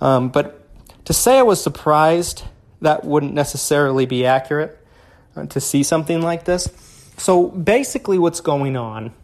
Um, 0.00 0.28
but 0.28 0.62
to 1.06 1.12
say 1.12 1.38
I 1.38 1.42
was 1.42 1.62
surprised, 1.62 2.44
that 2.80 3.04
wouldn't 3.04 3.32
necessarily 3.32 4.06
be 4.06 4.26
accurate 4.26 4.78
uh, 5.34 5.46
to 5.46 5.60
see 5.60 5.82
something 5.82 6.20
like 6.20 6.44
this. 6.44 6.68
So 7.16 7.48
basically, 7.48 8.18
what's 8.18 8.40
going 8.40 8.76
on 8.76 9.14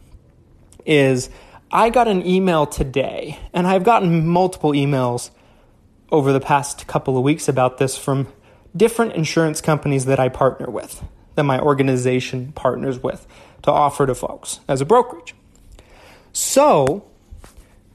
is 0.86 1.28
I 1.70 1.90
got 1.90 2.08
an 2.08 2.26
email 2.26 2.66
today, 2.66 3.38
and 3.52 3.66
I've 3.66 3.84
gotten 3.84 4.26
multiple 4.26 4.72
emails 4.72 5.30
over 6.10 6.32
the 6.32 6.40
past 6.40 6.86
couple 6.86 7.16
of 7.16 7.24
weeks 7.24 7.48
about 7.48 7.78
this 7.78 7.96
from 7.96 8.28
different 8.76 9.14
insurance 9.14 9.60
companies 9.60 10.06
that 10.06 10.18
I 10.18 10.28
partner 10.28 10.70
with, 10.70 11.02
that 11.34 11.44
my 11.44 11.58
organization 11.58 12.52
partners 12.52 13.02
with 13.02 13.26
to 13.62 13.70
offer 13.70 14.06
to 14.06 14.14
folks 14.14 14.60
as 14.68 14.80
a 14.80 14.84
brokerage. 14.84 15.34
So, 16.32 17.04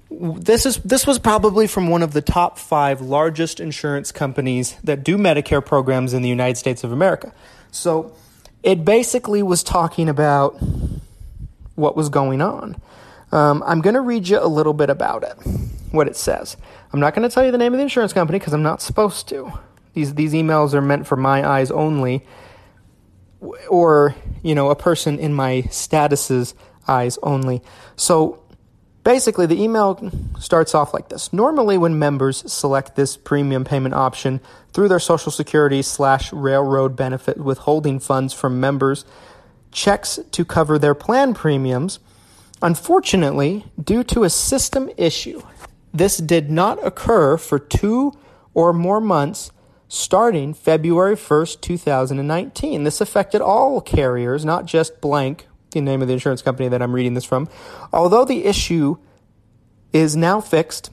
this 0.10 0.66
is 0.66 0.78
this 0.78 1.06
was 1.06 1.20
probably 1.20 1.68
from 1.68 1.90
one 1.90 2.02
of 2.02 2.14
the 2.14 2.22
top 2.22 2.58
5 2.58 3.02
largest 3.02 3.60
insurance 3.60 4.12
companies 4.12 4.76
that 4.84 5.04
do 5.04 5.18
Medicare 5.18 5.66
programs 5.66 6.14
in 6.14 6.22
the 6.22 6.30
United 6.30 6.56
States 6.56 6.84
of 6.84 6.92
America. 6.92 7.34
So, 7.72 8.16
it 8.64 8.86
basically 8.86 9.44
was 9.44 9.64
talking 9.64 10.10
about 10.10 10.58
what 11.76 11.96
was 11.96 12.10
going 12.10 12.42
on. 12.42 12.76
Um, 13.32 13.64
I'm 13.66 13.82
going 13.82 13.94
to 13.94 14.02
read 14.02 14.28
you 14.28 14.40
a 14.40 14.48
little 14.48 14.74
bit 14.74 14.90
about 14.90 15.24
it, 15.24 15.36
what 15.92 16.08
it 16.08 16.16
says. 16.16 16.58
I'm 16.94 17.00
not 17.00 17.14
going 17.14 17.28
to 17.28 17.34
tell 17.34 17.46
you 17.46 17.52
the 17.52 17.58
name 17.58 17.74
of 17.74 17.78
the 17.78 17.84
insurance 17.84 18.14
company 18.14 18.40
because 18.40 18.54
I'm 18.54 18.64
not 18.64 18.82
supposed 18.82 19.28
to. 19.30 19.52
These 19.94 20.14
these 20.16 20.34
emails 20.34 20.74
are 20.74 20.82
meant 20.82 21.08
for 21.08 21.16
my 21.16 21.48
eyes 21.48 21.72
only, 21.72 22.26
or 23.70 24.16
you 24.44 24.56
know 24.56 24.70
a 24.70 24.76
person 24.76 25.20
in 25.20 25.34
my 25.34 25.62
status's 25.64 26.56
eyes 26.88 27.18
only. 27.24 27.62
So 27.96 28.44
basically, 29.04 29.46
the 29.46 29.62
email 29.62 30.12
starts 30.40 30.74
off 30.76 30.94
like 30.94 31.10
this. 31.10 31.32
Normally, 31.32 31.78
when 31.78 31.98
members 31.98 32.52
select 32.52 32.96
this 32.96 33.18
premium 33.18 33.64
payment 33.64 33.96
option 33.96 34.42
through 34.74 34.90
their 34.90 35.00
Social 35.00 35.32
Security 35.32 35.82
slash 35.82 36.32
railroad 36.34 36.96
benefit 36.96 37.38
withholding 37.38 38.00
funds 38.00 38.34
from 38.34 38.60
members, 38.60 39.06
checks 39.72 40.20
to 40.32 40.46
cover 40.46 40.80
their 40.80 40.96
plan 40.96 41.34
premiums. 41.34 42.00
Unfortunately, 42.62 43.66
due 43.82 44.04
to 44.04 44.24
a 44.24 44.30
system 44.30 44.90
issue, 44.98 45.42
this 45.94 46.18
did 46.18 46.50
not 46.50 46.84
occur 46.86 47.38
for 47.38 47.60
two 47.60 48.14
or 48.54 48.74
more 48.74 49.00
months 49.00 49.52
starting 49.88 50.54
February 50.54 51.16
1st, 51.16 51.62
2019. 51.62 52.84
This 52.84 53.02
affected 53.02 53.42
all 53.42 53.82
carriers, 53.82 54.44
not 54.44 54.66
just 54.66 55.00
blank, 55.02 55.48
the 55.72 55.82
name 55.82 56.02
of 56.02 56.08
the 56.08 56.14
insurance 56.14 56.42
company 56.42 56.70
that 56.70 56.82
I'm 56.82 56.94
reading 56.94 57.14
this 57.14 57.26
from. 57.26 57.48
Although 57.94 58.26
the 58.26 58.46
issue 58.46 58.98
is 59.94 60.16
now 60.16 60.42
fixed 60.42 60.92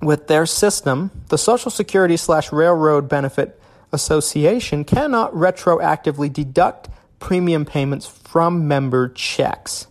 with 0.00 0.26
their 0.26 0.46
system, 0.46 1.10
the 1.28 1.38
Social 1.38 1.70
Security 1.70 2.16
slash 2.16 2.52
Railroad 2.52 3.08
Benefit 3.08 3.60
Association 3.92 4.84
cannot 4.84 5.32
retroactively 5.32 6.32
deduct 6.32 6.88
premium 7.18 7.64
payments 7.64 8.06
from 8.06 8.66
member 8.66 9.08
checks. 9.08 9.86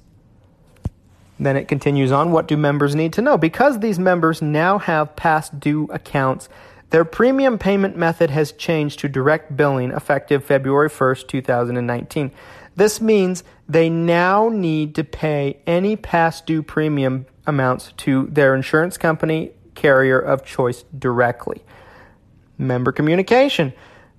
Then 1.39 1.55
it 1.55 1.67
continues 1.67 2.11
on. 2.11 2.31
What 2.31 2.47
do 2.47 2.57
members 2.57 2.95
need 2.95 3.13
to 3.13 3.21
know? 3.21 3.37
Because 3.37 3.79
these 3.79 3.97
members 3.97 4.41
now 4.41 4.77
have 4.77 5.15
past 5.15 5.59
due 5.59 5.85
accounts, 5.91 6.49
their 6.89 7.05
premium 7.05 7.57
payment 7.57 7.95
method 7.95 8.29
has 8.29 8.51
changed 8.51 8.99
to 8.99 9.09
direct 9.09 9.55
billing 9.55 9.91
effective 9.91 10.43
February 10.43 10.89
1st, 10.89 11.27
2019. 11.27 12.31
This 12.75 12.99
means 12.99 13.43
they 13.67 13.89
now 13.89 14.49
need 14.49 14.95
to 14.95 15.03
pay 15.03 15.59
any 15.67 15.95
past 15.95 16.45
due 16.45 16.63
premium 16.63 17.25
amounts 17.45 17.91
to 17.97 18.27
their 18.27 18.55
insurance 18.55 18.97
company 18.97 19.51
carrier 19.75 20.19
of 20.19 20.45
choice 20.45 20.83
directly. 20.97 21.63
Member 22.57 22.91
communication. 22.91 23.73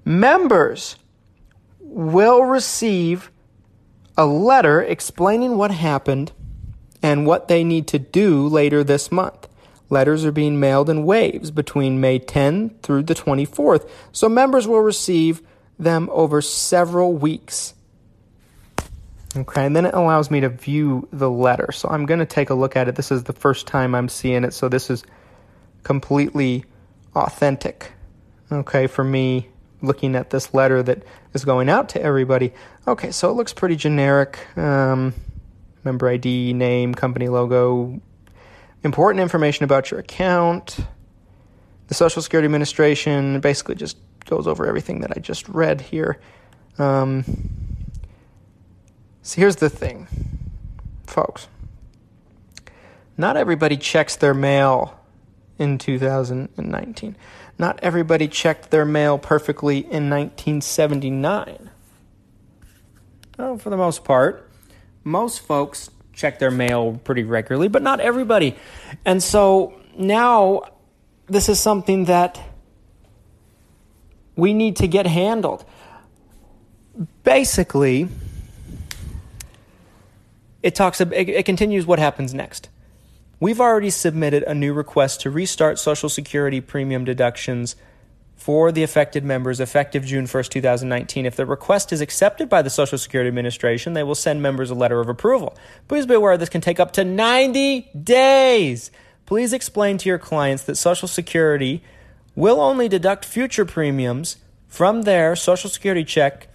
Members 0.05 0.97
will 1.81 2.45
receive 2.45 3.31
a 4.17 4.27
letter 4.27 4.81
explaining 4.83 5.57
what 5.57 5.71
happened 5.71 6.33
and 7.03 7.27
what 7.27 7.49
they 7.49 7.65
need 7.65 7.87
to 7.89 7.99
do 7.99 8.47
later 8.47 8.85
this 8.85 9.11
month. 9.11 9.49
Letters 9.91 10.25
are 10.25 10.33
being 10.33 10.61
mailed 10.61 10.89
in 10.89 11.05
waves 11.05 11.51
between 11.51 12.01
May 12.01 12.21
10 12.21 12.79
through 12.83 13.03
the 13.03 13.15
24th, 13.15 13.89
so 14.13 14.29
members 14.29 14.67
will 14.69 14.81
receive 14.81 15.43
them 15.79 16.09
over 16.13 16.41
several 16.41 17.13
weeks. 17.13 17.75
Okay, 19.37 19.67
and 19.67 19.77
then 19.77 19.87
it 19.87 19.95
allows 19.95 20.31
me 20.31 20.41
to 20.41 20.49
view 20.49 21.09
the 21.13 21.31
letter. 21.31 21.71
So 21.73 21.89
I'm 21.89 22.07
going 22.07 22.21
to 22.21 22.27
take 22.27 22.51
a 22.51 22.55
look 22.55 22.77
at 22.77 22.89
it. 22.89 22.97
This 22.97 23.13
is 23.13 23.25
the 23.25 23.33
first 23.33 23.67
time 23.67 23.95
I'm 23.95 24.09
seeing 24.09 24.45
it, 24.45 24.53
so 24.55 24.69
this 24.69 24.91
is 24.91 25.05
completely 25.83 26.65
authentic. 27.15 27.93
Okay, 28.51 28.87
for 28.87 29.05
me 29.05 29.49
looking 29.83 30.15
at 30.15 30.31
this 30.31 30.53
letter 30.53 30.83
that 30.83 31.03
is 31.33 31.45
going 31.45 31.69
out 31.69 31.91
to 31.91 32.03
everybody. 32.03 32.53
Okay, 32.87 33.11
so 33.11 33.31
it 33.31 33.35
looks 33.35 33.53
pretty 33.53 33.77
generic. 33.77 34.39
Um, 34.57 35.15
member 35.85 36.09
ID, 36.09 36.53
name, 36.53 36.95
company 36.95 37.29
logo, 37.29 38.01
important 38.83 39.21
information 39.21 39.65
about 39.65 39.91
your 39.91 40.01
account. 40.01 40.79
The 41.89 41.95
Social 41.95 42.23
Security 42.23 42.47
Administration 42.47 43.41
basically 43.41 43.75
just 43.75 43.97
goes 44.27 44.47
over 44.47 44.67
everything 44.67 45.01
that 45.01 45.13
I 45.17 45.21
just 45.21 45.49
read 45.49 45.81
here. 45.81 46.21
Um, 46.79 47.25
so 49.23 49.41
here's 49.41 49.57
the 49.57 49.69
thing, 49.69 50.07
folks. 51.07 51.49
Not 53.17 53.37
everybody 53.37 53.77
checks 53.77 54.17
their 54.17 54.33
mail 54.33 54.99
in 55.59 55.77
2019. 55.77 57.17
Not 57.59 57.79
everybody 57.83 58.29
checked 58.29 58.71
their 58.71 58.87
mail 58.87 59.19
perfectly 59.19 59.79
in 59.79 60.09
1979. 60.09 61.71
Well, 63.39 63.59
for 63.59 63.69
the 63.69 63.77
most 63.77 64.05
part, 64.05 64.51
most 65.05 65.41
folks 65.41 65.91
check 66.21 66.39
their 66.39 66.51
mail 66.51 67.01
pretty 67.05 67.25
regularly, 67.25 67.69
but 67.69 67.83
not 67.83 68.01
everybody. 68.01 68.57
And 69.05 69.23
so 69.23 69.81
now 69.97 70.63
this 71.27 71.49
is 71.49 71.59
something 71.59 72.05
that 72.07 72.41
we 74.37 74.53
need 74.53 74.77
to 74.77 74.89
get 74.89 75.07
handled. 75.07 75.65
Basically, 77.25 78.09
it 80.63 80.75
talks 80.75 81.01
it, 81.01 81.13
it 81.13 81.47
continues 81.47 81.87
what 81.87 81.99
happens 81.99 82.35
next. 82.35 82.69
We've 83.39 83.61
already 83.61 83.91
submitted 83.91 84.43
a 84.43 84.55
new 84.55 84.75
request 84.75 85.23
to 85.23 85.31
restart 85.31 85.79
Social 85.79 86.11
Security 86.11 86.61
premium 86.61 87.05
deductions 87.05 87.75
for 88.41 88.73
the 88.73 88.83
affected 88.83 89.23
members 89.23 89.61
effective 89.61 90.03
June 90.03 90.25
1st, 90.25 90.49
2019. 90.49 91.27
If 91.27 91.37
the 91.37 91.45
request 91.45 91.93
is 91.93 92.01
accepted 92.01 92.49
by 92.49 92.63
the 92.63 92.71
Social 92.71 92.97
Security 92.97 93.29
Administration, 93.29 93.93
they 93.93 94.03
will 94.03 94.15
send 94.15 94.41
members 94.41 94.71
a 94.71 94.75
letter 94.75 94.99
of 94.99 95.11
approval. 95.11 95.55
Please 95.89 96.07
be 96.07 96.15
aware 96.15 96.39
this 96.39 96.49
can 96.49 96.63
take 96.63 96.81
up 96.81 96.95
to 96.95 97.05
90 97.05 97.91
days. 98.03 98.91
Please 99.27 99.53
explain 99.53 99.99
to 99.99 100.09
your 100.09 100.19
clients 100.19 100.63
that 100.63 100.77
Social 100.77 101.07
Security 101.07 101.83
will 102.35 102.63
only 102.63 102.89
deduct 102.89 103.27
future 103.27 103.67
premiums 103.67 104.39
from 104.69 105.03
their 105.03 105.37
Social 105.37 105.69
Security 105.69 106.03
check 106.03 106.49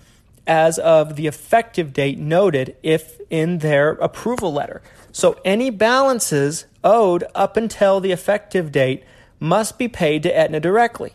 as 0.47 0.79
of 0.79 1.15
the 1.15 1.27
effective 1.27 1.93
date 1.93 2.17
noted 2.17 2.75
if 2.81 3.21
in 3.29 3.59
their 3.59 3.91
approval 3.91 4.51
letter. 4.51 4.81
So 5.11 5.39
any 5.45 5.69
balances 5.69 6.65
owed 6.83 7.25
up 7.35 7.57
until 7.57 7.99
the 7.99 8.11
effective 8.11 8.71
date 8.71 9.03
must 9.39 9.77
be 9.77 9.87
paid 9.87 10.23
to 10.23 10.35
Aetna 10.35 10.59
directly. 10.59 11.13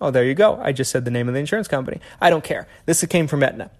Oh, 0.00 0.10
there 0.10 0.24
you 0.24 0.34
go. 0.34 0.60
I 0.62 0.72
just 0.72 0.90
said 0.90 1.04
the 1.04 1.10
name 1.10 1.28
of 1.28 1.34
the 1.34 1.40
insurance 1.40 1.68
company. 1.68 2.00
I 2.20 2.30
don't 2.30 2.44
care. 2.44 2.66
This 2.86 3.04
came 3.06 3.26
from 3.26 3.42
Aetna. 3.42 3.70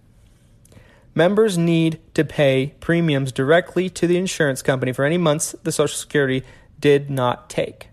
Members 1.14 1.58
need 1.58 2.00
to 2.14 2.24
pay 2.24 2.74
premiums 2.80 3.32
directly 3.32 3.88
to 3.90 4.06
the 4.06 4.16
insurance 4.16 4.62
company 4.62 4.92
for 4.92 5.04
any 5.04 5.18
months 5.18 5.54
the 5.62 5.72
Social 5.72 5.96
Security 5.96 6.44
did 6.78 7.10
not 7.10 7.50
take. 7.50 7.88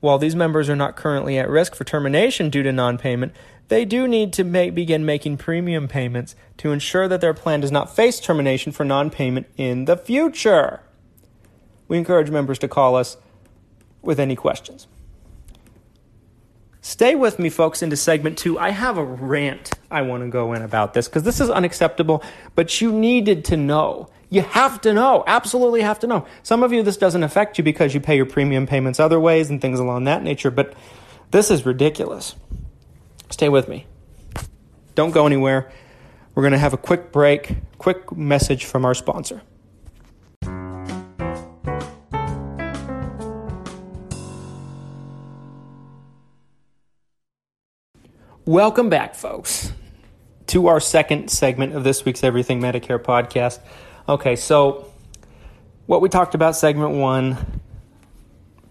While 0.00 0.18
these 0.18 0.34
members 0.34 0.68
are 0.68 0.76
not 0.76 0.96
currently 0.96 1.38
at 1.38 1.48
risk 1.48 1.74
for 1.74 1.84
termination 1.84 2.50
due 2.50 2.62
to 2.62 2.72
non 2.72 2.98
payment, 2.98 3.32
they 3.68 3.84
do 3.84 4.08
need 4.08 4.32
to 4.34 4.44
make, 4.44 4.74
begin 4.74 5.04
making 5.06 5.36
premium 5.36 5.88
payments 5.88 6.34
to 6.56 6.72
ensure 6.72 7.06
that 7.06 7.20
their 7.20 7.34
plan 7.34 7.60
does 7.60 7.70
not 7.70 7.94
face 7.94 8.18
termination 8.18 8.72
for 8.72 8.84
non 8.84 9.10
payment 9.10 9.46
in 9.56 9.84
the 9.84 9.96
future. 9.96 10.80
We 11.86 11.98
encourage 11.98 12.30
members 12.30 12.58
to 12.60 12.68
call 12.68 12.96
us 12.96 13.16
with 14.02 14.18
any 14.18 14.36
questions. 14.36 14.86
Stay 16.82 17.14
with 17.14 17.38
me, 17.38 17.50
folks, 17.50 17.82
into 17.82 17.96
segment 17.96 18.38
two. 18.38 18.58
I 18.58 18.70
have 18.70 18.96
a 18.96 19.04
rant 19.04 19.70
I 19.90 20.02
want 20.02 20.22
to 20.22 20.30
go 20.30 20.54
in 20.54 20.62
about 20.62 20.94
this 20.94 21.08
because 21.08 21.24
this 21.24 21.40
is 21.40 21.50
unacceptable, 21.50 22.22
but 22.54 22.80
you 22.80 22.90
needed 22.90 23.44
to 23.46 23.56
know. 23.56 24.08
You 24.30 24.42
have 24.42 24.80
to 24.82 24.92
know, 24.92 25.24
absolutely 25.26 25.82
have 25.82 25.98
to 26.00 26.06
know. 26.06 26.26
Some 26.42 26.62
of 26.62 26.72
you, 26.72 26.82
this 26.82 26.96
doesn't 26.96 27.22
affect 27.22 27.58
you 27.58 27.64
because 27.64 27.92
you 27.92 28.00
pay 28.00 28.16
your 28.16 28.26
premium 28.26 28.66
payments 28.66 29.00
other 29.00 29.20
ways 29.20 29.50
and 29.50 29.60
things 29.60 29.78
along 29.78 30.04
that 30.04 30.22
nature, 30.22 30.50
but 30.50 30.72
this 31.32 31.50
is 31.50 31.66
ridiculous. 31.66 32.34
Stay 33.28 33.48
with 33.48 33.68
me. 33.68 33.86
Don't 34.94 35.10
go 35.10 35.26
anywhere. 35.26 35.70
We're 36.34 36.44
going 36.44 36.52
to 36.52 36.58
have 36.58 36.72
a 36.72 36.78
quick 36.78 37.12
break, 37.12 37.56
quick 37.78 38.16
message 38.16 38.64
from 38.64 38.84
our 38.84 38.94
sponsor. 38.94 39.42
Welcome 48.50 48.88
back, 48.88 49.14
folks, 49.14 49.72
to 50.48 50.66
our 50.66 50.80
second 50.80 51.30
segment 51.30 51.76
of 51.76 51.84
this 51.84 52.04
week's 52.04 52.24
Everything 52.24 52.60
Medicare 52.60 52.98
podcast. 52.98 53.60
Okay, 54.08 54.34
so 54.34 54.92
what 55.86 56.00
we 56.00 56.08
talked 56.08 56.34
about, 56.34 56.56
segment 56.56 56.90
one, 56.96 57.60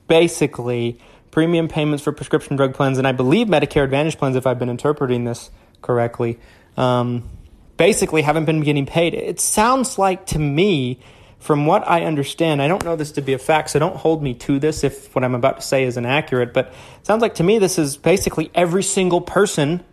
basically 0.09 0.99
premium 1.31 1.69
payments 1.69 2.03
for 2.03 2.11
prescription 2.11 2.57
drug 2.57 2.73
plans, 2.73 2.97
and 2.97 3.07
I 3.07 3.13
believe 3.13 3.47
Medicare 3.47 3.85
Advantage 3.85 4.17
plans, 4.17 4.35
if 4.35 4.45
I've 4.45 4.59
been 4.59 4.67
interpreting 4.67 5.23
this 5.23 5.49
correctly, 5.81 6.39
um, 6.75 7.29
basically 7.77 8.21
haven't 8.21 8.43
been 8.43 8.59
getting 8.59 8.85
paid. 8.85 9.13
It 9.13 9.39
sounds 9.39 9.97
like 9.97 10.25
to 10.25 10.39
me 10.39 10.99
from 11.39 11.65
what 11.65 11.87
I 11.87 12.03
understand, 12.03 12.61
I 12.61 12.67
don't 12.67 12.83
know 12.83 12.95
this 12.95 13.13
to 13.13 13.21
be 13.21 13.33
a 13.33 13.39
fact, 13.39 13.71
so 13.71 13.79
don't 13.79 13.95
hold 13.95 14.21
me 14.21 14.33
to 14.35 14.59
this 14.59 14.83
if 14.83 15.13
what 15.15 15.23
I'm 15.23 15.35
about 15.35 15.57
to 15.57 15.61
say 15.61 15.85
is 15.85 15.95
inaccurate, 15.95 16.53
but 16.53 16.67
it 16.67 17.05
sounds 17.05 17.21
like 17.21 17.35
to 17.35 17.43
me 17.43 17.59
this 17.59 17.79
is 17.79 17.95
basically 17.95 18.51
every 18.53 18.83
single 18.83 19.21
person 19.21 19.83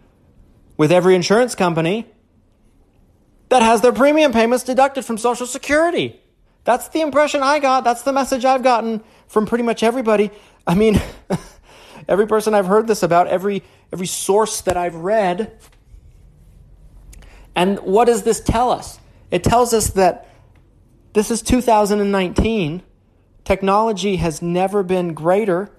with 0.77 0.91
every 0.91 1.15
insurance 1.15 1.55
company 1.55 2.07
that 3.49 3.63
has 3.63 3.81
their 3.81 3.93
premium 3.93 4.33
payments 4.33 4.65
deducted 4.65 5.05
from 5.05 5.19
Social 5.19 5.47
Security. 5.47 6.21
That's 6.65 6.89
the 6.89 7.01
impression 7.01 7.45
I 7.45 7.61
got. 7.61 7.85
That's 7.85 8.03
the 8.03 8.13
message 8.13 8.45
I've 8.45 8.65
gotten 8.65 9.03
from 9.29 9.47
pretty 9.47 9.63
much 9.63 9.85
everybody. 9.85 10.33
I 10.67 10.75
mean, 10.75 11.01
every 12.09 12.27
person 12.27 12.55
I've 12.55 12.67
heard 12.67 12.89
this 12.89 13.05
about, 13.05 13.29
every 13.29 13.63
every 13.93 14.09
source 14.09 14.63
that 14.63 14.77
I've 14.77 14.97
read. 14.97 15.53
And 17.55 17.79
what 17.79 18.07
does 18.07 18.25
this 18.25 18.41
tell 18.41 18.73
us? 18.73 18.99
It 19.31 19.45
tells 19.45 19.73
us 19.73 19.91
that 19.91 20.29
this 21.17 21.31
is 21.31 21.41
2019. 21.41 22.83
Technology 23.43 24.17
has 24.17 24.43
never 24.43 24.83
been 24.83 25.15
greater. 25.15 25.71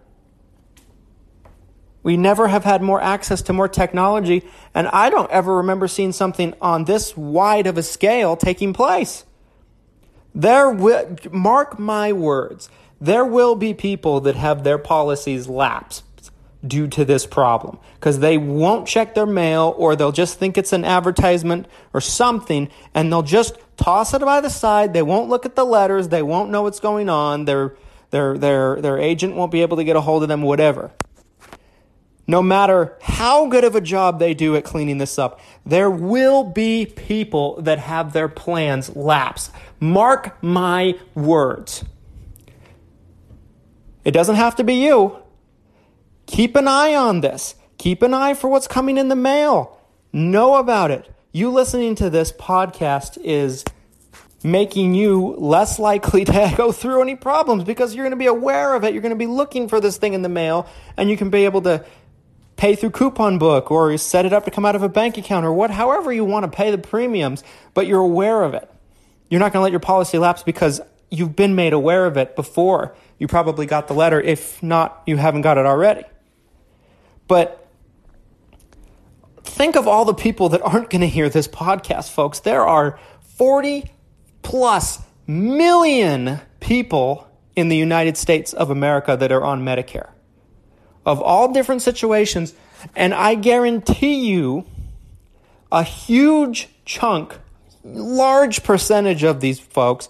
We 2.01 2.17
never 2.17 2.48
have 2.48 2.63
had 2.63 2.82
more 2.82 3.00
access 3.00 3.44
to 3.44 3.53
more 3.53 3.67
technology, 3.67 4.50
and 4.74 4.88
I 4.88 5.12
don't 5.12 5.29
ever 5.29 5.58
remember 5.58 5.88
seeing 5.88 6.12
something 6.12 6.56
on 6.60 6.86
this 6.86 7.15
wide 7.15 7.67
of 7.67 7.77
a 7.77 7.84
scale 7.84 8.36
taking 8.36 8.74
place. 8.74 9.25
There 10.34 10.72
will, 10.72 11.17
mark 11.29 11.77
my 11.77 12.12
words, 12.13 12.67
there 13.00 13.24
will 13.24 13.53
be 13.53 13.75
people 13.75 14.22
that 14.22 14.36
have 14.36 14.63
their 14.63 14.79
policies 14.79 15.48
lapsed 15.48 16.03
due 16.66 16.88
to 16.88 17.06
this 17.06 17.26
problem 17.26 17.78
because 17.96 18.20
they 18.20 18.38
won't 18.38 18.88
check 18.88 19.14
their 19.14 19.26
mail 19.26 19.74
or 19.78 19.96
they'll 19.96 20.12
just 20.12 20.40
think 20.40 20.58
it's 20.58 20.74
an 20.74 20.84
advertisement 20.84 21.68
or 21.94 22.02
something 22.02 22.70
and 22.94 23.12
they'll 23.12 23.22
just 23.22 23.58
toss 23.78 24.14
it 24.14 24.22
by 24.22 24.42
the 24.42 24.50
side. 24.50 24.94
They 24.94 25.04
won't 25.04 25.30
look 25.30 25.46
at 25.46 25.56
the 25.56 25.66
letters. 25.66 26.10
They 26.10 26.24
won't 26.24 26.50
know 26.50 26.64
what's 26.64 26.80
going 26.80 27.10
on. 27.10 27.46
Their, 27.46 27.76
their, 28.10 28.38
their, 28.38 28.82
their 28.82 28.98
agent 28.98 29.36
won't 29.36 29.52
be 29.52 29.62
able 29.62 29.78
to 29.78 29.84
get 29.84 29.96
a 29.96 30.02
hold 30.02 30.24
of 30.24 30.30
them, 30.30 30.42
whatever. 30.42 30.92
No 32.30 32.42
matter 32.42 32.98
how 33.02 33.48
good 33.48 33.64
of 33.64 33.76
a 33.76 33.82
job 33.82 34.20
they 34.20 34.34
do 34.34 34.56
at 34.58 34.66
cleaning 34.66 34.98
this 34.98 35.18
up, 35.18 35.40
there 35.66 35.90
will 35.90 36.44
be 36.44 36.86
people 36.86 37.62
that 37.62 37.80
have 37.80 38.12
their 38.12 38.28
plans 38.28 38.94
lapse. 38.96 39.50
Mark 39.80 40.42
my 40.44 40.96
words. 41.16 41.86
It 44.04 44.12
doesn't 44.12 44.36
have 44.36 44.56
to 44.58 44.66
be 44.66 44.86
you. 44.86 45.18
Keep 46.28 46.56
an 46.56 46.68
eye 46.68 46.94
on 46.94 47.22
this. 47.22 47.56
Keep 47.78 48.02
an 48.04 48.14
eye 48.14 48.34
for 48.34 48.50
what's 48.50 48.68
coming 48.68 48.98
in 48.98 49.08
the 49.08 49.16
mail. 49.16 49.80
Know 50.14 50.56
about 50.56 50.92
it. 50.92 51.10
You 51.32 51.50
listening 51.50 51.96
to 51.96 52.10
this 52.10 52.32
podcast 52.32 53.18
is 53.24 53.64
making 54.44 54.94
you 54.94 55.36
less 55.38 55.80
likely 55.80 56.26
to 56.26 56.54
go 56.56 56.72
through 56.72 57.02
any 57.02 57.16
problems 57.16 57.64
because 57.64 57.96
you're 57.96 58.04
going 58.04 58.12
to 58.12 58.18
be 58.18 58.28
aware 58.28 58.76
of 58.76 58.84
it. 58.84 58.94
You're 58.94 59.02
going 59.02 59.12
to 59.12 59.16
be 59.16 59.28
looking 59.28 59.68
for 59.68 59.80
this 59.80 59.98
thing 59.98 60.14
in 60.14 60.22
the 60.22 60.30
mail 60.30 60.68
and 60.96 61.10
you 61.10 61.18
can 61.18 61.30
be 61.30 61.46
able 61.46 61.62
to 61.64 61.86
pay 62.58 62.76
through 62.76 62.90
coupon 62.90 63.38
book 63.38 63.72
or 63.72 63.96
set 63.98 64.26
it 64.26 64.34
up 64.34 64.46
to 64.46 64.52
come 64.52 64.66
out 64.66 64.76
of 64.76 64.84
a 64.84 64.90
bank 64.90 65.18
account 65.18 65.46
or 65.46 65.54
what 65.54 65.70
however 65.70 66.12
you 66.12 66.26
want 66.26 66.44
to 66.44 66.56
pay 66.56 66.72
the 66.72 66.78
premiums, 66.78 67.44
but 67.74 67.88
you're 67.88 68.02
aware 68.02 68.44
of 68.44 68.54
it. 68.54 68.70
You're 69.30 69.40
not 69.40 69.54
going 69.54 69.62
to 69.62 69.64
let 69.64 69.72
your 69.72 69.80
policy 69.80 70.18
lapse 70.18 70.44
because 70.44 70.82
you've 71.10 71.36
been 71.36 71.56
made 71.56 71.74
aware 71.74 72.06
of 72.06 72.18
it 72.18 72.36
before. 72.36 72.96
You 73.18 73.28
probably 73.28 73.66
got 73.66 73.88
the 73.88 73.94
letter. 73.94 74.20
If 74.20 74.62
not, 74.62 75.04
you 75.06 75.18
haven't 75.18 75.42
got 75.42 75.58
it 75.58 75.66
already. 75.66 76.04
But 77.28 77.68
think 79.44 79.76
of 79.76 79.88
all 79.88 80.06
the 80.06 80.14
people 80.14 80.50
that 80.50 80.62
aren't 80.62 80.90
going 80.90 81.02
to 81.02 81.08
hear 81.08 81.30
this 81.30 81.48
podcast, 81.48 82.12
folks. 82.12 82.40
There 82.40 82.66
are 82.66 83.00
40 83.38 83.92
plus 84.42 85.00
million 85.26 86.40
people 86.60 87.28
in 87.56 87.70
the 87.70 87.76
United 87.76 88.18
States 88.18 88.54
of 88.54 88.70
America 88.70 89.18
that 89.18 89.32
are 89.32 89.44
on 89.44 89.64
Medicare 89.64 90.10
of 91.06 91.22
all 91.22 91.52
different 91.52 91.82
situations. 91.82 92.54
And 92.96 93.14
I 93.14 93.36
guarantee 93.36 94.30
you 94.30 94.66
a 95.72 95.82
huge 95.84 96.70
chunk, 96.86 97.38
large 97.84 98.64
percentage 98.64 99.24
of 99.24 99.40
these 99.40 99.60
folks 99.60 100.10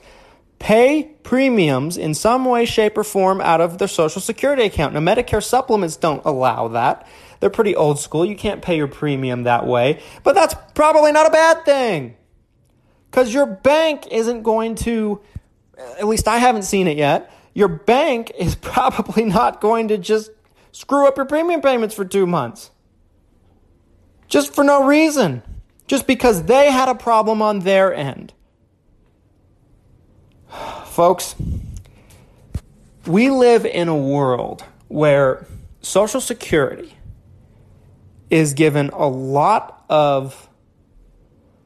pay 0.60 1.16
premiums 1.24 1.98
in 1.98 2.14
some 2.14 2.46
way, 2.46 2.66
shape, 2.66 2.98
or 2.98 3.04
form 3.04 3.42
out 3.42 3.62
of 3.62 3.78
their 3.78 3.88
Social 3.88 4.22
Security 4.22 4.64
account. 4.64 4.94
Now, 4.94 5.00
Medicare 5.00 5.44
supplements 5.44 5.96
don't 5.96 6.24
allow 6.26 6.68
that. 6.70 7.08
They're 7.40 7.50
pretty 7.50 7.76
old 7.76 8.00
school. 8.00 8.26
You 8.26 8.36
can't 8.36 8.62
pay 8.62 8.78
your 8.78 8.88
premium 8.88 9.44
that 9.44 9.68
way. 9.68 10.02
But 10.24 10.34
that's 10.34 10.56
probably 10.74 11.12
not 11.12 11.28
a 11.28 11.32
bad 11.32 11.66
thing. 11.66 12.16
Because 13.10 13.34
your 13.34 13.46
bank 13.46 14.08
isn't 14.12 14.44
going 14.44 14.76
to, 14.76 15.22
at 16.00 16.08
least 16.08 16.28
I 16.28 16.38
haven't 16.38 16.64
seen 16.64 16.88
it 16.88 16.98
yet, 16.98 17.32
your 17.54 17.68
bank 17.68 18.32
is 18.38 18.56
probably 18.62 19.26
not 19.26 19.62
going 19.62 19.90
to 19.90 19.98
just 19.98 20.32
screw 20.72 21.08
up 21.08 21.18
your 21.18 21.26
premium 21.26 21.62
payments 21.62 21.96
for 21.96 22.06
two 22.06 22.26
months. 22.26 22.72
Just 24.28 24.54
for 24.54 24.64
no 24.64 24.86
reason. 24.86 25.44
Just 25.88 26.06
because 26.06 26.44
they 26.44 26.70
had 26.70 26.90
a 26.90 26.96
problem 26.96 27.42
on 27.42 27.60
their 27.60 27.94
end. 27.94 28.34
Folks, 30.98 31.36
we 33.06 33.30
live 33.30 33.68
in 33.68 33.88
a 33.88 33.96
world 33.96 34.64
where 34.88 35.46
Social 35.80 36.20
Security 36.20 36.98
is 38.32 38.56
given 38.56 38.90
a 38.90 39.08
lot 39.08 39.86
of 39.90 40.50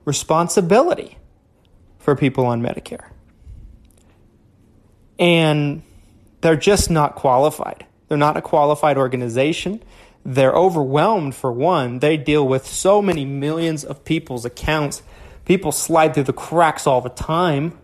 responsibility 0.04 1.18
for 1.98 2.14
people 2.14 2.46
on 2.46 2.62
Medicare. 2.62 3.06
And 5.18 5.82
they're 6.42 6.58
just 6.58 6.90
not 6.92 7.16
qualified. 7.16 7.86
They're 8.10 8.18
not 8.18 8.36
a 8.36 8.42
qualified 8.42 8.98
organization. 8.98 9.82
They're 10.26 10.52
overwhelmed, 10.52 11.36
for 11.36 11.54
one. 11.54 12.00
They 12.00 12.18
deal 12.18 12.46
with 12.46 12.68
so 12.68 13.02
many 13.02 13.24
millions 13.24 13.86
of 13.86 14.04
people's 14.04 14.44
accounts. 14.44 15.04
People 15.46 15.72
slide 15.72 16.16
through 16.16 16.24
the 16.24 16.34
cracks 16.34 16.86
all 16.86 17.00
the 17.00 17.08
time. 17.08 17.78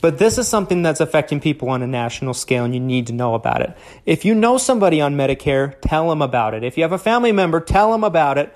But 0.00 0.18
this 0.18 0.38
is 0.38 0.48
something 0.48 0.82
that's 0.82 1.00
affecting 1.00 1.40
people 1.40 1.68
on 1.68 1.82
a 1.82 1.86
national 1.86 2.34
scale, 2.34 2.64
and 2.64 2.72
you 2.72 2.80
need 2.80 3.08
to 3.08 3.12
know 3.12 3.34
about 3.34 3.60
it. 3.60 3.76
If 4.06 4.24
you 4.24 4.34
know 4.34 4.56
somebody 4.56 5.00
on 5.00 5.14
Medicare, 5.14 5.74
tell 5.82 6.08
them 6.08 6.22
about 6.22 6.54
it. 6.54 6.64
If 6.64 6.76
you 6.76 6.84
have 6.84 6.92
a 6.92 6.98
family 6.98 7.32
member, 7.32 7.60
tell 7.60 7.92
them 7.92 8.04
about 8.04 8.38
it. 8.38 8.54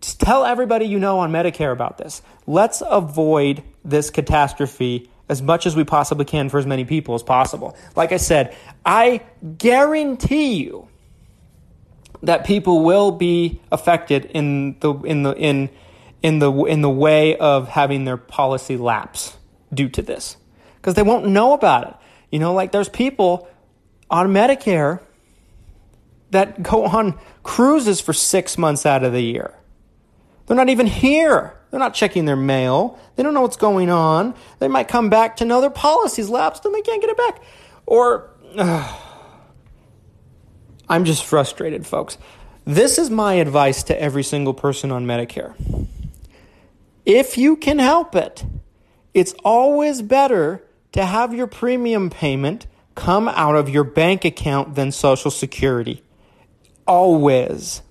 Just 0.00 0.20
tell 0.20 0.44
everybody 0.44 0.86
you 0.86 0.98
know 0.98 1.20
on 1.20 1.30
Medicare 1.30 1.72
about 1.72 1.98
this. 1.98 2.22
Let's 2.46 2.82
avoid 2.84 3.62
this 3.84 4.10
catastrophe 4.10 5.10
as 5.28 5.40
much 5.42 5.66
as 5.66 5.76
we 5.76 5.84
possibly 5.84 6.24
can 6.24 6.48
for 6.48 6.58
as 6.58 6.66
many 6.66 6.84
people 6.84 7.14
as 7.14 7.22
possible. 7.22 7.76
Like 7.94 8.12
I 8.12 8.16
said, 8.16 8.56
I 8.84 9.22
guarantee 9.58 10.54
you 10.54 10.88
that 12.22 12.44
people 12.44 12.82
will 12.82 13.12
be 13.12 13.60
affected 13.70 14.26
in 14.26 14.78
the 14.80 14.94
in 14.94 15.22
the 15.22 15.32
in 15.32 15.70
in 16.22 16.38
the 16.38 16.52
in 16.64 16.82
the 16.82 16.90
way 16.90 17.36
of 17.36 17.68
having 17.68 18.04
their 18.04 18.16
policy 18.16 18.76
lapse 18.76 19.36
due 19.72 19.88
to 19.88 20.02
this 20.02 20.36
because 20.82 20.94
they 20.94 21.02
won't 21.02 21.28
know 21.28 21.52
about 21.52 21.86
it. 21.86 21.94
You 22.32 22.40
know, 22.40 22.52
like 22.52 22.72
there's 22.72 22.88
people 22.88 23.48
on 24.10 24.28
Medicare 24.28 25.00
that 26.32 26.60
go 26.62 26.84
on 26.84 27.18
cruises 27.44 28.00
for 28.00 28.12
six 28.12 28.58
months 28.58 28.84
out 28.84 29.04
of 29.04 29.12
the 29.12 29.22
year. 29.22 29.54
They're 30.46 30.56
not 30.56 30.68
even 30.68 30.88
here. 30.88 31.56
They're 31.70 31.78
not 31.78 31.94
checking 31.94 32.24
their 32.24 32.36
mail. 32.36 32.98
They 33.14 33.22
don't 33.22 33.32
know 33.32 33.42
what's 33.42 33.56
going 33.56 33.90
on. 33.90 34.34
They 34.58 34.66
might 34.66 34.88
come 34.88 35.08
back 35.08 35.36
to 35.36 35.44
know 35.44 35.60
their 35.60 35.70
policies 35.70 36.28
lapsed 36.28 36.64
and 36.64 36.74
they 36.74 36.82
can't 36.82 37.00
get 37.00 37.10
it 37.10 37.16
back. 37.16 37.42
Or, 37.86 38.30
uh, 38.58 38.98
I'm 40.88 41.04
just 41.04 41.24
frustrated, 41.24 41.86
folks. 41.86 42.18
This 42.64 42.98
is 42.98 43.08
my 43.08 43.34
advice 43.34 43.84
to 43.84 44.00
every 44.00 44.24
single 44.24 44.52
person 44.52 44.90
on 44.90 45.06
Medicare. 45.06 45.54
If 47.06 47.38
you 47.38 47.56
can 47.56 47.78
help 47.78 48.14
it, 48.14 48.44
it's 49.14 49.34
always 49.44 50.02
better 50.02 50.62
to 50.92 51.04
have 51.04 51.34
your 51.34 51.46
premium 51.46 52.10
payment 52.10 52.66
come 52.94 53.28
out 53.28 53.56
of 53.56 53.68
your 53.68 53.84
bank 53.84 54.24
account 54.24 54.74
than 54.74 54.92
Social 54.92 55.30
Security. 55.30 56.02
Always. 56.86 57.82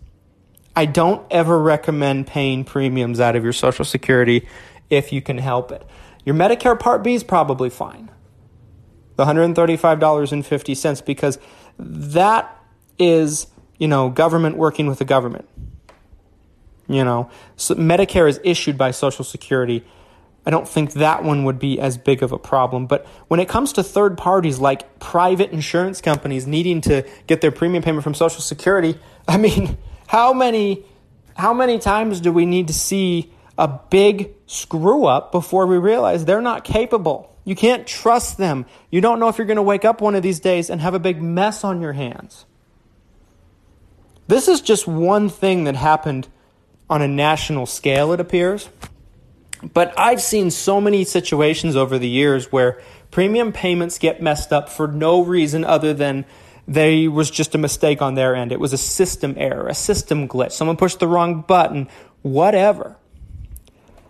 I 0.75 0.85
don't 0.85 1.25
ever 1.31 1.59
recommend 1.59 2.27
paying 2.27 2.63
premiums 2.63 3.19
out 3.19 3.35
of 3.35 3.43
your 3.43 3.53
Social 3.53 3.83
Security 3.83 4.47
if 4.89 5.11
you 5.11 5.21
can 5.21 5.37
help 5.37 5.71
it. 5.71 5.85
Your 6.23 6.35
Medicare 6.35 6.79
Part 6.79 7.03
B 7.03 7.13
is 7.13 7.23
probably 7.23 7.69
fine. 7.69 8.09
The 9.15 9.25
$135.50 9.25 11.05
because 11.05 11.39
that 11.77 12.57
is, 12.97 13.47
you 13.77 13.87
know, 13.87 14.09
government 14.09 14.57
working 14.57 14.87
with 14.87 14.99
the 14.99 15.05
government. 15.05 15.47
You 16.87 17.03
know, 17.03 17.29
so 17.55 17.75
Medicare 17.75 18.29
is 18.29 18.39
issued 18.43 18.77
by 18.77 18.91
Social 18.91 19.23
Security 19.23 19.85
I 20.45 20.49
don't 20.49 20.67
think 20.67 20.93
that 20.93 21.23
one 21.23 21.43
would 21.45 21.59
be 21.59 21.79
as 21.79 21.97
big 21.97 22.23
of 22.23 22.31
a 22.31 22.39
problem. 22.39 22.87
But 22.87 23.05
when 23.27 23.39
it 23.39 23.47
comes 23.47 23.73
to 23.73 23.83
third 23.83 24.17
parties 24.17 24.59
like 24.59 24.99
private 24.99 25.51
insurance 25.51 26.01
companies 26.01 26.47
needing 26.47 26.81
to 26.81 27.07
get 27.27 27.41
their 27.41 27.51
premium 27.51 27.83
payment 27.83 28.03
from 28.03 28.15
Social 28.15 28.41
Security, 28.41 28.97
I 29.27 29.37
mean, 29.37 29.77
how 30.07 30.33
many 30.33 30.83
how 31.35 31.53
many 31.53 31.79
times 31.79 32.19
do 32.19 32.31
we 32.31 32.45
need 32.45 32.67
to 32.67 32.73
see 32.73 33.31
a 33.57 33.67
big 33.67 34.31
screw 34.47 35.05
up 35.05 35.31
before 35.31 35.65
we 35.65 35.77
realize 35.77 36.25
they're 36.25 36.41
not 36.41 36.63
capable? 36.63 37.35
You 37.45 37.55
can't 37.55 37.87
trust 37.87 38.37
them. 38.37 38.65
You 38.89 39.01
don't 39.01 39.19
know 39.19 39.27
if 39.27 39.37
you're 39.37 39.47
going 39.47 39.57
to 39.57 39.63
wake 39.63 39.85
up 39.85 40.01
one 40.01 40.13
of 40.15 40.23
these 40.23 40.39
days 40.39 40.69
and 40.69 40.81
have 40.81 40.93
a 40.93 40.99
big 40.99 41.21
mess 41.21 41.63
on 41.63 41.81
your 41.81 41.93
hands. 41.93 42.45
This 44.27 44.47
is 44.47 44.61
just 44.61 44.87
one 44.87 45.29
thing 45.29 45.63
that 45.63 45.75
happened 45.75 46.27
on 46.89 47.01
a 47.01 47.07
national 47.07 47.65
scale, 47.65 48.11
it 48.11 48.19
appears. 48.19 48.69
But 49.73 49.93
I've 49.97 50.21
seen 50.21 50.51
so 50.51 50.81
many 50.81 51.03
situations 51.03 51.75
over 51.75 51.99
the 51.99 52.09
years 52.09 52.51
where 52.51 52.81
premium 53.11 53.51
payments 53.51 53.99
get 53.99 54.21
messed 54.21 54.51
up 54.51 54.69
for 54.69 54.87
no 54.87 55.23
reason 55.23 55.63
other 55.63 55.93
than 55.93 56.25
they 56.67 57.07
was 57.07 57.29
just 57.29 57.53
a 57.53 57.57
mistake 57.57 58.01
on 58.01 58.15
their 58.15 58.35
end. 58.35 58.51
It 58.51 58.59
was 58.59 58.73
a 58.73 58.77
system 58.77 59.35
error, 59.37 59.67
a 59.67 59.73
system 59.73 60.27
glitch. 60.27 60.53
Someone 60.53 60.77
pushed 60.77 60.99
the 60.99 61.07
wrong 61.07 61.41
button, 61.41 61.87
whatever. 62.21 62.97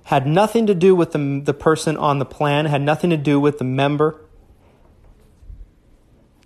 Had 0.04 0.28
nothing 0.28 0.68
to 0.68 0.76
do 0.76 0.96
with 0.96 1.12
the, 1.12 1.42
the 1.44 1.54
person 1.54 1.98
on 1.98 2.20
the 2.20 2.26
plan, 2.26 2.66
had 2.66 2.82
nothing 2.82 3.10
to 3.10 3.18
do 3.18 3.40
with 3.40 3.58
the 3.58 3.64
member. 3.64 4.22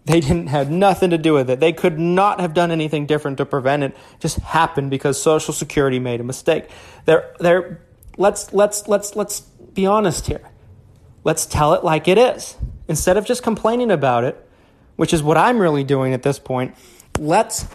They 0.06 0.20
didn't 0.20 0.48
have 0.48 0.70
nothing 0.70 1.10
to 1.10 1.18
do 1.18 1.34
with 1.34 1.50
it. 1.50 1.60
They 1.60 1.74
could 1.74 1.98
not 1.98 2.40
have 2.40 2.54
done 2.54 2.70
anything 2.70 3.08
different 3.08 3.38
to 3.38 3.46
prevent 3.46 3.84
it. 3.84 3.92
it 3.92 4.20
just 4.20 4.38
happened 4.38 4.92
because 4.92 5.20
Social 5.20 5.54
Security 5.54 5.98
made 5.98 6.22
a 6.22 6.24
mistake. 6.24 6.70
They're, 7.06 7.34
they're 7.40 7.82
let's 8.18 8.54
let's 8.54 8.88
let's 8.88 9.16
let's 9.16 9.42
be 9.42 9.86
honest 9.86 10.28
here. 10.28 10.50
Let's 11.24 11.46
tell 11.46 11.74
it 11.74 11.84
like 11.84 12.08
it 12.08 12.18
is. 12.18 12.56
Instead 12.88 13.18
of 13.18 13.26
just 13.26 13.42
complaining 13.42 13.90
about 13.90 14.24
it, 14.24 14.48
which 14.96 15.14
is 15.14 15.24
what 15.24 15.38
I'm 15.38 15.60
really 15.60 15.84
doing 15.84 16.14
at 16.14 16.24
this 16.24 16.40
point, 16.40 16.76
let's 17.18 17.66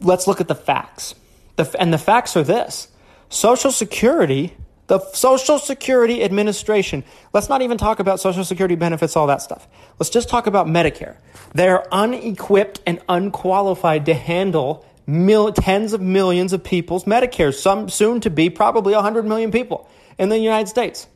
let's 0.00 0.26
look 0.26 0.40
at 0.40 0.48
the 0.48 0.54
facts. 0.54 1.14
The, 1.56 1.76
and 1.80 1.92
the 1.92 1.98
facts 1.98 2.36
are 2.36 2.42
this 2.42 2.88
Social 3.28 3.70
Security, 3.70 4.56
the 4.86 5.00
Social 5.12 5.58
Security 5.58 6.22
Administration, 6.22 7.04
let's 7.32 7.48
not 7.48 7.62
even 7.62 7.76
talk 7.76 8.00
about 8.00 8.20
Social 8.20 8.44
Security 8.44 8.76
benefits, 8.76 9.16
all 9.16 9.26
that 9.26 9.42
stuff. 9.42 9.68
Let's 9.98 10.10
just 10.10 10.28
talk 10.28 10.46
about 10.46 10.66
Medicare. 10.66 11.16
They're 11.54 11.92
unequipped 11.92 12.80
and 12.86 13.00
unqualified 13.08 14.06
to 14.06 14.14
handle 14.14 14.84
mil- 15.08 15.52
tens 15.52 15.94
of 15.94 16.00
millions 16.00 16.52
of 16.52 16.62
people's 16.62 17.04
Medicare, 17.04 17.52
some 17.52 17.88
soon 17.88 18.20
to 18.20 18.30
be 18.30 18.50
probably 18.50 18.94
100 18.94 19.24
million 19.24 19.50
people 19.50 19.88
in 20.18 20.28
the 20.28 20.38
United 20.38 20.68
States. 20.68 21.08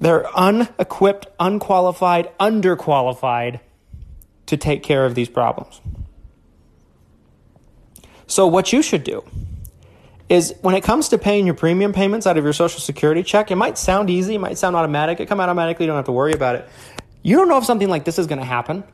They're 0.00 0.26
unequipped, 0.36 1.26
unqualified, 1.38 2.32
underqualified 2.40 3.60
to 4.46 4.56
take 4.56 4.82
care 4.82 5.04
of 5.04 5.14
these 5.14 5.28
problems. 5.28 5.80
So, 8.26 8.46
what 8.46 8.72
you 8.72 8.82
should 8.82 9.04
do 9.04 9.22
is 10.28 10.54
when 10.62 10.74
it 10.74 10.82
comes 10.82 11.10
to 11.10 11.18
paying 11.18 11.44
your 11.44 11.54
premium 11.54 11.92
payments 11.92 12.26
out 12.26 12.38
of 12.38 12.44
your 12.44 12.54
Social 12.54 12.80
Security 12.80 13.22
check, 13.22 13.50
it 13.50 13.56
might 13.56 13.76
sound 13.76 14.08
easy, 14.08 14.36
it 14.36 14.38
might 14.38 14.56
sound 14.56 14.76
automatic, 14.76 15.20
it 15.20 15.26
come 15.26 15.40
automatically, 15.40 15.84
you 15.84 15.88
don't 15.88 15.96
have 15.96 16.06
to 16.06 16.12
worry 16.12 16.32
about 16.32 16.56
it. 16.56 16.68
You 17.22 17.36
don't 17.36 17.48
know 17.48 17.58
if 17.58 17.64
something 17.64 17.88
like 17.88 18.04
this 18.04 18.18
is 18.18 18.26
going 18.26 18.38
to 18.38 18.44
happen. 18.44 18.84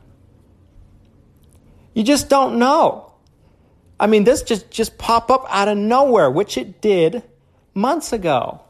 You 1.93 2.03
just 2.03 2.29
don't 2.29 2.57
know. 2.59 3.11
I 3.99 4.07
mean, 4.07 4.23
this 4.23 4.41
just 4.41 4.71
just 4.71 4.97
pop 4.97 5.29
up 5.29 5.45
out 5.49 5.67
of 5.67 5.77
nowhere, 5.77 6.29
which 6.29 6.57
it 6.57 6.81
did 6.81 7.23
months 7.73 8.13
ago. 8.13 8.61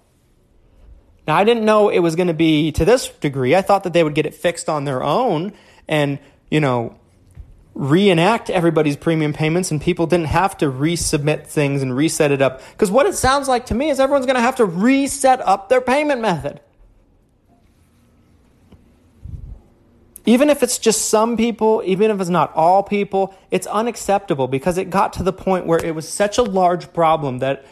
Now, 1.27 1.35
I 1.37 1.43
didn't 1.43 1.65
know 1.65 1.89
it 1.89 1.99
was 1.99 2.15
going 2.15 2.27
to 2.27 2.33
be 2.33 2.71
to 2.73 2.83
this 2.83 3.07
degree. 3.07 3.55
I 3.55 3.61
thought 3.61 3.83
that 3.83 3.93
they 3.93 4.03
would 4.03 4.15
get 4.15 4.25
it 4.25 4.33
fixed 4.33 4.67
on 4.67 4.85
their 4.85 5.03
own 5.03 5.53
and, 5.87 6.19
you 6.49 6.59
know, 6.59 6.97
reenact 7.73 8.49
everybody's 8.49 8.97
premium 8.97 9.31
payments 9.31 9.71
and 9.71 9.79
people 9.79 10.07
didn't 10.07 10.25
have 10.25 10.57
to 10.57 10.65
resubmit 10.65 11.47
things 11.47 11.81
and 11.81 11.95
reset 11.95 12.31
it 12.31 12.41
up. 12.41 12.61
Because 12.71 12.91
what 12.91 13.05
it 13.05 13.15
sounds 13.15 13.47
like 13.47 13.67
to 13.67 13.75
me 13.75 13.89
is 13.89 13.99
everyone's 13.99 14.25
going 14.25 14.35
to 14.35 14.41
have 14.41 14.57
to 14.57 14.65
reset 14.65 15.39
up 15.41 15.69
their 15.69 15.79
payment 15.79 16.21
method. 16.21 16.59
Even 20.25 20.49
if 20.49 20.61
it's 20.61 20.77
just 20.77 21.09
some 21.09 21.35
people, 21.35 21.81
even 21.85 22.11
if 22.11 22.21
it's 22.21 22.29
not 22.29 22.53
all 22.53 22.83
people, 22.83 23.35
it's 23.49 23.65
unacceptable 23.67 24.47
because 24.47 24.77
it 24.77 24.89
got 24.89 25.13
to 25.13 25.23
the 25.23 25.33
point 25.33 25.65
where 25.65 25.83
it 25.83 25.95
was 25.95 26.07
such 26.07 26.37
a 26.37 26.43
large 26.43 26.93
problem 26.93 27.39
that 27.39 27.65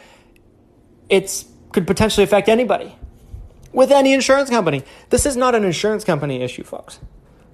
it 1.10 1.46
could 1.72 1.86
potentially 1.86 2.24
affect 2.24 2.50
anybody 2.50 2.96
with 3.72 3.92
any 3.92 4.14
insurance 4.14 4.50
company. 4.50 4.84
This 5.10 5.26
is 5.26 5.38
not 5.38 5.54
an 5.54 5.64
insurance 5.64 6.04
company 6.04 6.42
issue, 6.42 6.64
folks. 6.64 7.00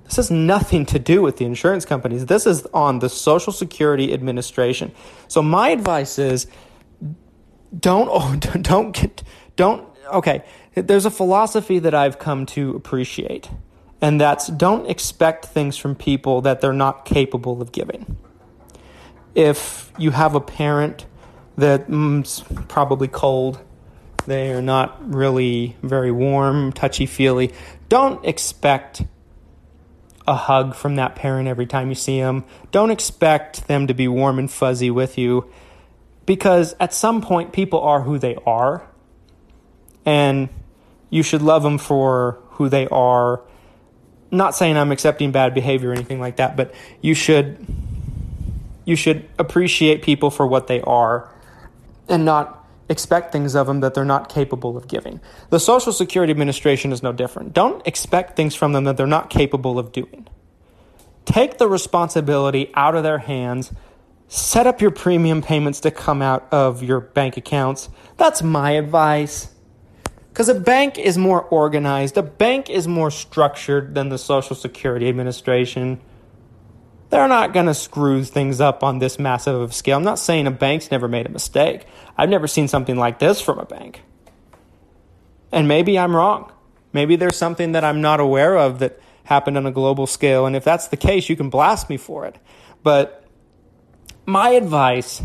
This 0.06 0.18
has 0.18 0.32
nothing 0.32 0.86
to 0.88 1.00
do 1.00 1.22
with 1.22 1.38
the 1.38 1.46
insurance 1.46 1.84
companies. 1.84 2.28
This 2.28 2.46
is 2.46 2.66
on 2.68 3.00
the 3.00 3.10
Social 3.10 3.52
Security 3.52 4.14
Administration. 4.14 4.92
So 5.28 5.42
my 5.42 5.70
advice 5.70 6.20
is 6.20 6.48
don't 7.78 8.08
oh, 8.12 8.36
don't 8.62 8.92
get 8.92 9.24
don't 9.56 9.88
okay, 10.14 10.44
there's 10.76 11.06
a 11.06 11.12
philosophy 11.12 11.80
that 11.80 11.94
I've 11.94 12.20
come 12.20 12.46
to 12.48 12.76
appreciate. 12.76 13.50
And 14.02 14.20
that's 14.20 14.48
don't 14.48 14.90
expect 14.90 15.46
things 15.46 15.78
from 15.78 15.96
people 15.96 16.42
that 16.42 16.62
they're 16.62 16.74
not 16.74 17.06
capable 17.06 17.62
of 17.62 17.72
giving. 17.72 18.18
If 19.34 19.92
you 19.98 20.12
have 20.12 20.36
a 20.36 20.42
parent 20.42 21.06
that's 21.58 21.90
mm, 21.90 22.68
probably 22.68 23.08
cold 23.08 23.60
they 24.26 24.52
are 24.52 24.62
not 24.62 25.14
really 25.14 25.76
very 25.84 26.12
warm, 26.12 26.72
touchy 26.72 27.06
feely. 27.06 27.54
Don't 27.90 28.26
expect 28.26 29.04
a 30.28 30.36
hug 30.36 30.74
from 30.76 30.96
that 30.96 31.16
parent 31.16 31.48
every 31.48 31.68
time 31.68 31.90
you 31.90 31.96
see 31.96 32.20
them. 32.20 32.44
Don't 32.72 32.90
expect 32.90 33.68
them 33.68 33.88
to 33.88 33.94
be 33.94 34.08
warm 34.08 34.40
and 34.40 34.50
fuzzy 34.50 34.90
with 34.90 35.18
you 35.18 35.50
because 36.26 36.76
at 36.80 36.94
some 36.94 37.22
point 37.22 37.54
people 37.54 37.80
are 37.82 38.02
who 38.02 38.18
they 38.18 38.36
are 38.46 38.88
and 40.04 40.50
you 41.12 41.22
should 41.22 41.44
love 41.44 41.62
them 41.62 41.78
for 41.78 42.40
who 42.52 42.70
they 42.70 42.88
are. 42.88 43.42
Not 44.32 44.56
saying 44.56 44.78
I'm 44.78 44.92
accepting 44.92 45.32
bad 45.32 45.54
behavior 45.54 45.90
or 45.90 45.94
anything 45.94 46.20
like 46.20 46.38
that, 46.38 46.56
but 46.56 46.74
you 47.02 47.14
should 47.14 47.66
you 48.86 48.96
should 48.96 49.28
appreciate 49.40 50.04
people 50.04 50.30
for 50.30 50.46
what 50.46 50.68
they 50.68 50.80
are 50.82 51.30
and 52.08 52.24
not 52.24 52.66
expect 52.88 53.32
things 53.32 53.56
of 53.56 53.66
them 53.68 53.80
that 53.80 53.94
they're 53.96 54.06
not 54.06 54.30
capable 54.30 54.78
of 54.78 54.88
giving. 54.88 55.20
The 55.50 55.60
Social 55.60 55.92
Security 55.92 56.32
Administration 56.32 56.92
is 56.92 57.02
no 57.02 57.12
different. 57.12 57.54
Don't 57.54 57.86
expect 57.88 58.36
things 58.36 58.54
from 58.54 58.74
them 58.74 58.84
that 58.84 58.96
they're 58.96 59.08
not 59.08 59.30
capable 59.30 59.80
of 59.80 59.92
doing. 59.92 60.28
Take 61.26 61.58
the 61.58 61.68
responsibility 61.68 62.72
out 62.76 62.96
of 62.96 63.04
their 63.04 63.18
hands. 63.18 63.72
Set 64.28 64.68
up 64.68 64.82
your 64.82 64.92
premium 64.92 65.42
payments 65.42 65.80
to 65.82 65.92
come 65.92 66.22
out 66.22 66.48
of 66.52 66.84
your 66.84 67.00
bank 67.00 67.38
accounts. 67.38 67.90
That's 68.18 68.44
my 68.44 68.72
advice. 68.72 69.55
Because 70.36 70.50
a 70.50 70.60
bank 70.60 70.98
is 70.98 71.18
more 71.18 71.44
organized, 71.44 72.18
a 72.18 72.22
bank 72.22 72.70
is 72.70 72.90
more 72.90 73.10
structured 73.10 73.96
than 73.96 74.10
the 74.10 74.18
Social 74.18 74.54
Security 74.54 75.08
Administration. 75.08 76.02
They're 77.10 77.30
not 77.30 77.54
going 77.54 77.68
to 77.68 77.74
screw 77.74 78.22
things 78.26 78.60
up 78.60 78.84
on 78.84 79.00
this 79.00 79.18
massive 79.18 79.56
of 79.56 79.74
scale. 79.74 79.96
I'm 79.96 80.04
not 80.04 80.20
saying 80.20 80.46
a 80.46 80.52
bank's 80.52 80.92
never 80.92 81.08
made 81.08 81.26
a 81.26 81.30
mistake. 81.30 81.86
I've 82.18 82.28
never 82.28 82.48
seen 82.48 82.68
something 82.68 82.98
like 82.98 83.20
this 83.20 83.40
from 83.40 83.60
a 83.60 83.66
bank. 83.66 84.02
And 85.54 85.70
maybe 85.70 85.98
I'm 85.98 86.14
wrong. 86.14 86.52
Maybe 86.92 87.16
there's 87.16 87.38
something 87.38 87.72
that 87.72 87.86
I'm 87.86 88.02
not 88.02 88.20
aware 88.20 88.58
of 88.58 88.80
that 88.80 89.00
happened 89.24 89.56
on 89.56 89.66
a 89.66 89.72
global 89.72 90.06
scale. 90.06 90.46
And 90.46 90.54
if 90.54 90.66
that's 90.66 90.90
the 90.90 90.98
case, 90.98 91.30
you 91.30 91.38
can 91.38 91.50
blast 91.50 91.90
me 91.90 91.96
for 91.96 92.26
it. 92.26 92.40
But 92.84 93.24
my 94.26 94.50
advice 94.50 95.22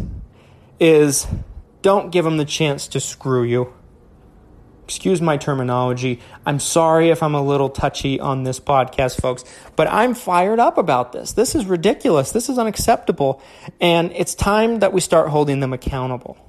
is 0.78 1.26
don't 1.82 2.12
give 2.12 2.24
them 2.24 2.36
the 2.36 2.44
chance 2.44 2.86
to 2.86 3.00
screw 3.00 3.42
you. 3.42 3.74
Excuse 4.90 5.22
my 5.22 5.36
terminology. 5.36 6.18
I'm 6.44 6.58
sorry 6.58 7.10
if 7.10 7.22
I'm 7.22 7.36
a 7.36 7.40
little 7.40 7.70
touchy 7.70 8.18
on 8.18 8.42
this 8.42 8.58
podcast, 8.58 9.20
folks, 9.20 9.44
but 9.76 9.86
I'm 9.86 10.14
fired 10.14 10.58
up 10.58 10.78
about 10.78 11.12
this. 11.12 11.34
This 11.34 11.54
is 11.54 11.64
ridiculous. 11.64 12.32
This 12.32 12.48
is 12.48 12.58
unacceptable. 12.58 13.40
And 13.80 14.10
it's 14.16 14.34
time 14.34 14.80
that 14.80 14.92
we 14.92 15.00
start 15.00 15.28
holding 15.28 15.60
them 15.60 15.72
accountable. 15.72 16.44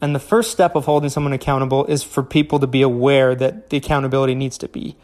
And 0.00 0.14
the 0.14 0.20
first 0.20 0.52
step 0.52 0.76
of 0.76 0.84
holding 0.84 1.10
someone 1.10 1.32
accountable 1.32 1.86
is 1.86 2.04
for 2.04 2.22
people 2.22 2.60
to 2.60 2.68
be 2.68 2.82
aware 2.82 3.34
that 3.34 3.70
the 3.70 3.76
accountability 3.76 4.36
needs 4.36 4.56
to 4.58 4.68
be 4.68 4.96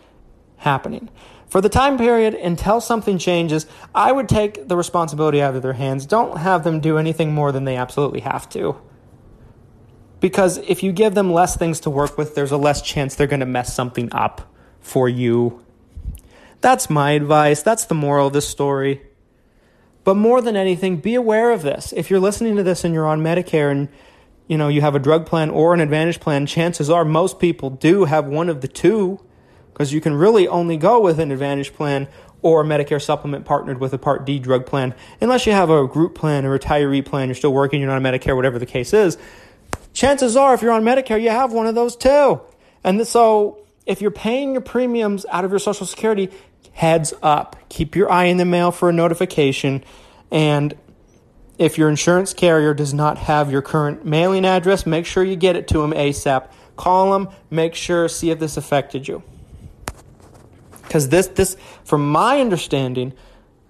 happening. 0.59 1.09
For 1.49 1.61
the 1.61 1.69
time 1.69 1.99
period 1.99 2.35
until 2.35 2.81
something 2.81 3.19
changes, 3.19 3.67
I 3.93 4.13
would 4.13 4.29
take 4.29 4.69
the 4.69 4.77
responsibility 4.77 5.43
out 5.43 5.57
of 5.57 5.63
their 5.63 5.73
hands. 5.73 6.07
Don't 6.07 6.39
have 6.39 6.63
them 6.63 6.79
do 6.79 6.97
anything 6.97 7.35
more 7.35 7.51
than 7.51 7.65
they 7.65 7.75
absolutely 7.75 8.21
have 8.21 8.49
to. 8.51 8.81
Because 10.27 10.59
if 10.67 10.83
you 10.83 10.91
give 10.91 11.15
them 11.15 11.33
less 11.33 11.57
things 11.57 11.79
to 11.79 11.89
work 11.89 12.19
with, 12.19 12.35
there's 12.35 12.51
a 12.51 12.57
less 12.57 12.83
chance 12.83 13.15
they're 13.15 13.29
going 13.29 13.39
to 13.39 13.47
mess 13.47 13.73
something 13.73 14.09
up 14.11 14.53
for 14.81 15.09
you. 15.09 15.65
That's 16.61 16.91
my 16.91 17.13
advice. 17.13 17.63
That's 17.63 17.85
the 17.85 17.95
moral 17.95 18.27
of 18.27 18.33
this 18.33 18.49
story. 18.49 19.03
But 20.03 20.17
more 20.17 20.43
than 20.43 20.57
anything, 20.57 20.97
be 20.97 21.15
aware 21.15 21.53
of 21.53 21.63
this. 21.63 21.95
If 21.97 22.11
you're 22.11 22.19
listening 22.19 22.57
to 22.57 22.65
this 22.65 22.83
and 22.83 22.93
you're 22.93 23.07
on 23.07 23.23
Medicare 23.23 23.71
and 23.71 23.89
you 24.49 24.59
know 24.59 24.67
you 24.67 24.81
have 24.81 24.97
a 24.97 24.99
drug 24.99 25.27
plan 25.27 25.49
or 25.49 25.73
an 25.75 25.79
advantage 25.79 26.19
plan, 26.19 26.45
chances 26.47 26.91
are 26.91 27.05
most 27.05 27.39
people 27.39 27.71
do 27.71 28.07
have 28.07 28.27
one 28.27 28.49
of 28.49 28.63
the 28.63 28.69
two 28.69 29.21
because 29.73 29.93
you 29.93 30.01
can 30.01 30.15
really 30.15 30.49
only 30.49 30.77
go 30.77 31.01
with 31.01 31.21
an 31.21 31.31
advantage 31.31 31.73
plan 31.73 32.09
or 32.43 32.63
a 32.63 32.65
Medicare 32.65 33.01
supplement 33.01 33.45
partnered 33.45 33.79
with 33.79 33.93
a 33.93 33.99
Part 33.99 34.27
D 34.27 34.41
drug 34.41 34.67
plan 34.67 34.93
unless 35.21 35.47
you 35.47 35.53
have 35.53 35.71
a 35.71 35.87
group 35.87 36.17
plan, 36.17 36.45
a 36.45 36.49
retiree 36.49 37.05
plan, 37.05 37.29
you're 37.29 37.37
still 37.37 37.53
working, 37.53 37.81
you're 37.81 37.89
not 37.89 37.97
on 37.97 38.03
Medicare, 38.03 38.35
whatever 38.35 38.59
the 38.59 38.67
case 38.67 38.93
is 38.93 39.17
chances 39.93 40.37
are 40.37 40.55
if 40.55 40.63
you're 40.63 40.73
on 40.73 40.83
Medicare, 40.83 41.21
you 41.21 41.31
have 41.31 41.53
one 41.53 41.67
of 41.67 41.75
those 41.75 41.97
too. 41.97 42.41
And 42.85 43.07
so 43.07 43.59
if 43.87 44.01
you're 44.01 44.11
paying 44.11 44.53
your 44.53 44.61
premiums 44.61 45.27
out 45.31 45.45
of 45.45 45.51
your 45.51 45.59
Social 45.59 45.87
Security, 45.87 46.31
heads 46.73 47.15
up. 47.23 47.57
Keep 47.69 47.97
your 47.97 48.11
eye 48.11 48.25
in 48.25 48.37
the 48.37 48.45
mail 48.45 48.71
for 48.71 48.91
a 48.91 48.93
notification. 48.93 49.83
And 50.31 50.77
if 51.59 51.79
your 51.79 51.89
insurance 51.89 52.35
carrier 52.35 52.75
does 52.75 52.93
not 52.93 53.17
have 53.19 53.51
your 53.51 53.63
current 53.63 54.05
mailing 54.05 54.45
address, 54.45 54.85
make 54.85 55.07
sure 55.07 55.25
you 55.25 55.37
get 55.37 55.57
it 55.57 55.69
to 55.69 55.79
them 55.79 55.93
ASAP. 55.93 56.49
Call 56.77 57.13
them, 57.13 57.35
make 57.51 57.75
sure, 57.75 58.09
see 58.09 58.31
if 58.31 58.39
this 58.39 58.59
affected 58.59 59.09
you. 59.09 59.23
Because 60.83 61.09
this, 61.09 61.29
this, 61.29 61.57
from 61.85 62.09
my 62.11 62.41
understanding, 62.41 63.15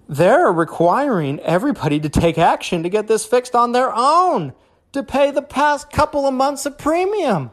they're 0.09 0.51
requiring 0.51 1.39
everybody 1.39 1.99
to 1.99 2.09
take 2.09 2.37
action 2.37 2.83
to 2.83 2.89
get 2.89 3.07
this 3.07 3.25
fixed 3.25 3.55
on 3.55 3.71
their 3.71 3.93
own 3.93 4.53
to 4.97 5.03
pay 5.03 5.31
the 5.31 5.41
past 5.41 5.91
couple 5.91 6.27
of 6.27 6.33
months 6.33 6.65
of 6.65 6.77
premium. 6.77 7.51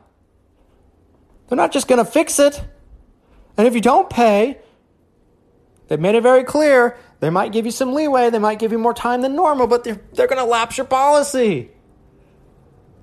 They're 1.48 1.56
not 1.56 1.72
just 1.72 1.88
going 1.88 2.04
to 2.04 2.10
fix 2.10 2.38
it. 2.38 2.62
And 3.56 3.66
if 3.66 3.74
you 3.74 3.80
don't 3.80 4.10
pay, 4.10 4.58
they've 5.88 6.00
made 6.00 6.14
it 6.14 6.22
very 6.22 6.44
clear 6.44 6.96
they 7.20 7.30
might 7.30 7.52
give 7.52 7.64
you 7.64 7.70
some 7.70 7.94
leeway, 7.94 8.30
they 8.30 8.38
might 8.38 8.58
give 8.58 8.72
you 8.72 8.78
more 8.78 8.92
time 8.92 9.22
than 9.22 9.34
normal, 9.34 9.66
but 9.66 9.84
they're, 9.84 10.00
they're 10.12 10.26
going 10.26 10.38
to 10.38 10.44
lapse 10.44 10.76
your 10.76 10.86
policy. 10.86 11.70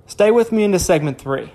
Stay 0.06 0.30
with 0.30 0.52
me 0.52 0.62
into 0.62 0.78
segment 0.78 1.18
three. 1.18 1.50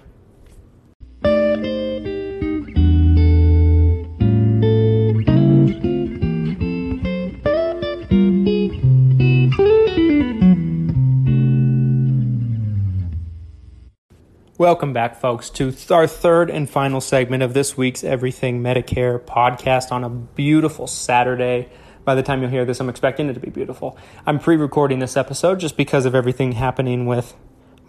Welcome 14.59 14.91
back, 14.91 15.21
folks, 15.21 15.51
to 15.51 15.71
our 15.91 16.07
third 16.07 16.49
and 16.49 16.67
final 16.67 16.99
segment 16.99 17.43
of 17.43 17.53
this 17.53 17.77
week's 17.77 18.03
Everything 18.03 18.63
Medicare 18.63 19.19
podcast 19.19 19.91
on 19.91 20.03
a 20.03 20.09
beautiful 20.09 20.87
Saturday. 20.87 21.69
By 22.03 22.15
the 22.15 22.23
time 22.23 22.41
you'll 22.41 22.49
hear 22.49 22.65
this, 22.65 22.79
I'm 22.79 22.89
expecting 22.89 23.29
it 23.29 23.35
to 23.35 23.39
be 23.39 23.51
beautiful. 23.51 23.99
I'm 24.25 24.39
pre 24.39 24.55
recording 24.55 24.97
this 24.97 25.15
episode 25.15 25.59
just 25.59 25.77
because 25.77 26.07
of 26.07 26.15
everything 26.15 26.53
happening 26.53 27.05
with 27.05 27.35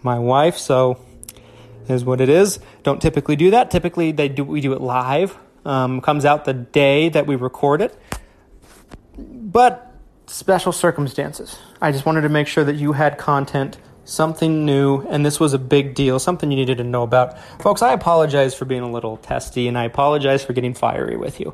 my 0.03 0.19
wife, 0.19 0.59
so 0.59 1.03
is 1.87 2.05
what 2.05 2.21
it 2.21 2.29
is. 2.29 2.59
Don't 2.83 3.01
typically 3.01 3.35
do 3.35 3.49
that. 3.49 3.71
Typically, 3.71 4.11
they 4.11 4.29
do 4.29 4.43
we 4.43 4.61
do 4.61 4.73
it 4.73 4.81
live. 4.81 5.39
Um, 5.65 6.01
comes 6.01 6.23
out 6.23 6.45
the 6.45 6.53
day 6.53 7.09
that 7.09 7.25
we 7.25 7.35
record 7.35 7.81
it, 7.81 7.99
but 9.17 9.91
special 10.27 10.71
circumstances. 10.71 11.57
I 11.81 11.91
just 11.91 12.05
wanted 12.05 12.21
to 12.21 12.29
make 12.29 12.45
sure 12.45 12.63
that 12.63 12.75
you 12.75 12.93
had 12.93 13.17
content 13.17 13.79
something 14.09 14.65
new, 14.65 15.01
and 15.01 15.25
this 15.25 15.39
was 15.39 15.53
a 15.53 15.59
big 15.59 15.93
deal, 15.93 16.19
something 16.19 16.51
you 16.51 16.57
needed 16.57 16.79
to 16.79 16.83
know 16.83 17.03
about. 17.03 17.37
Folks, 17.61 17.81
I 17.81 17.93
apologize 17.93 18.55
for 18.55 18.65
being 18.65 18.81
a 18.81 18.91
little 18.91 19.17
testy, 19.17 19.67
and 19.67 19.77
I 19.77 19.85
apologize 19.85 20.43
for 20.43 20.53
getting 20.53 20.73
fiery 20.73 21.15
with 21.15 21.39
you. 21.39 21.53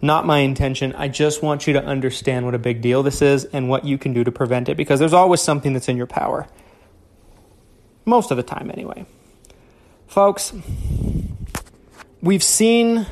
Not 0.00 0.24
my 0.24 0.38
intention. 0.38 0.94
I 0.94 1.08
just 1.08 1.42
want 1.42 1.66
you 1.66 1.74
to 1.74 1.84
understand 1.84 2.46
what 2.46 2.54
a 2.54 2.58
big 2.58 2.80
deal 2.80 3.02
this 3.02 3.20
is 3.20 3.44
and 3.44 3.68
what 3.68 3.84
you 3.84 3.98
can 3.98 4.14
do 4.14 4.24
to 4.24 4.32
prevent 4.32 4.68
it 4.68 4.76
because 4.76 4.98
there's 4.98 5.12
always 5.12 5.40
something 5.40 5.72
that's 5.72 5.88
in 5.88 5.96
your 5.96 6.06
power. 6.06 6.46
Most 8.06 8.30
of 8.30 8.36
the 8.36 8.42
time, 8.42 8.70
anyway. 8.70 9.04
Folks, 10.06 10.54
we've 12.22 12.42
seen 12.42 13.06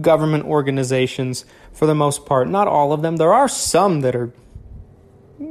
government 0.00 0.44
organizations 0.44 1.44
for 1.72 1.86
the 1.86 1.94
most 1.94 2.24
part, 2.24 2.48
not 2.48 2.68
all 2.68 2.92
of 2.92 3.02
them. 3.02 3.16
There 3.16 3.34
are 3.34 3.48
some 3.48 4.00
that 4.00 4.16
are 4.16 4.32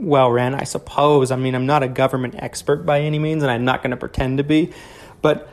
well 0.01 0.31
ran, 0.31 0.55
I 0.55 0.63
suppose. 0.63 1.31
I 1.31 1.35
mean, 1.35 1.55
I'm 1.55 1.65
not 1.65 1.83
a 1.83 1.87
government 1.87 2.35
expert 2.37 2.85
by 2.85 3.01
any 3.01 3.19
means, 3.19 3.43
and 3.43 3.51
I'm 3.51 3.65
not 3.65 3.81
going 3.81 3.91
to 3.91 3.97
pretend 3.97 4.37
to 4.37 4.43
be. 4.43 4.73
But 5.21 5.49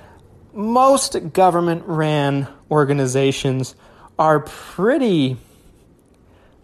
most 0.53 1.33
government 1.33 1.85
ran 1.87 2.49
organizations 2.71 3.75
are 4.19 4.41
pretty 4.41 5.37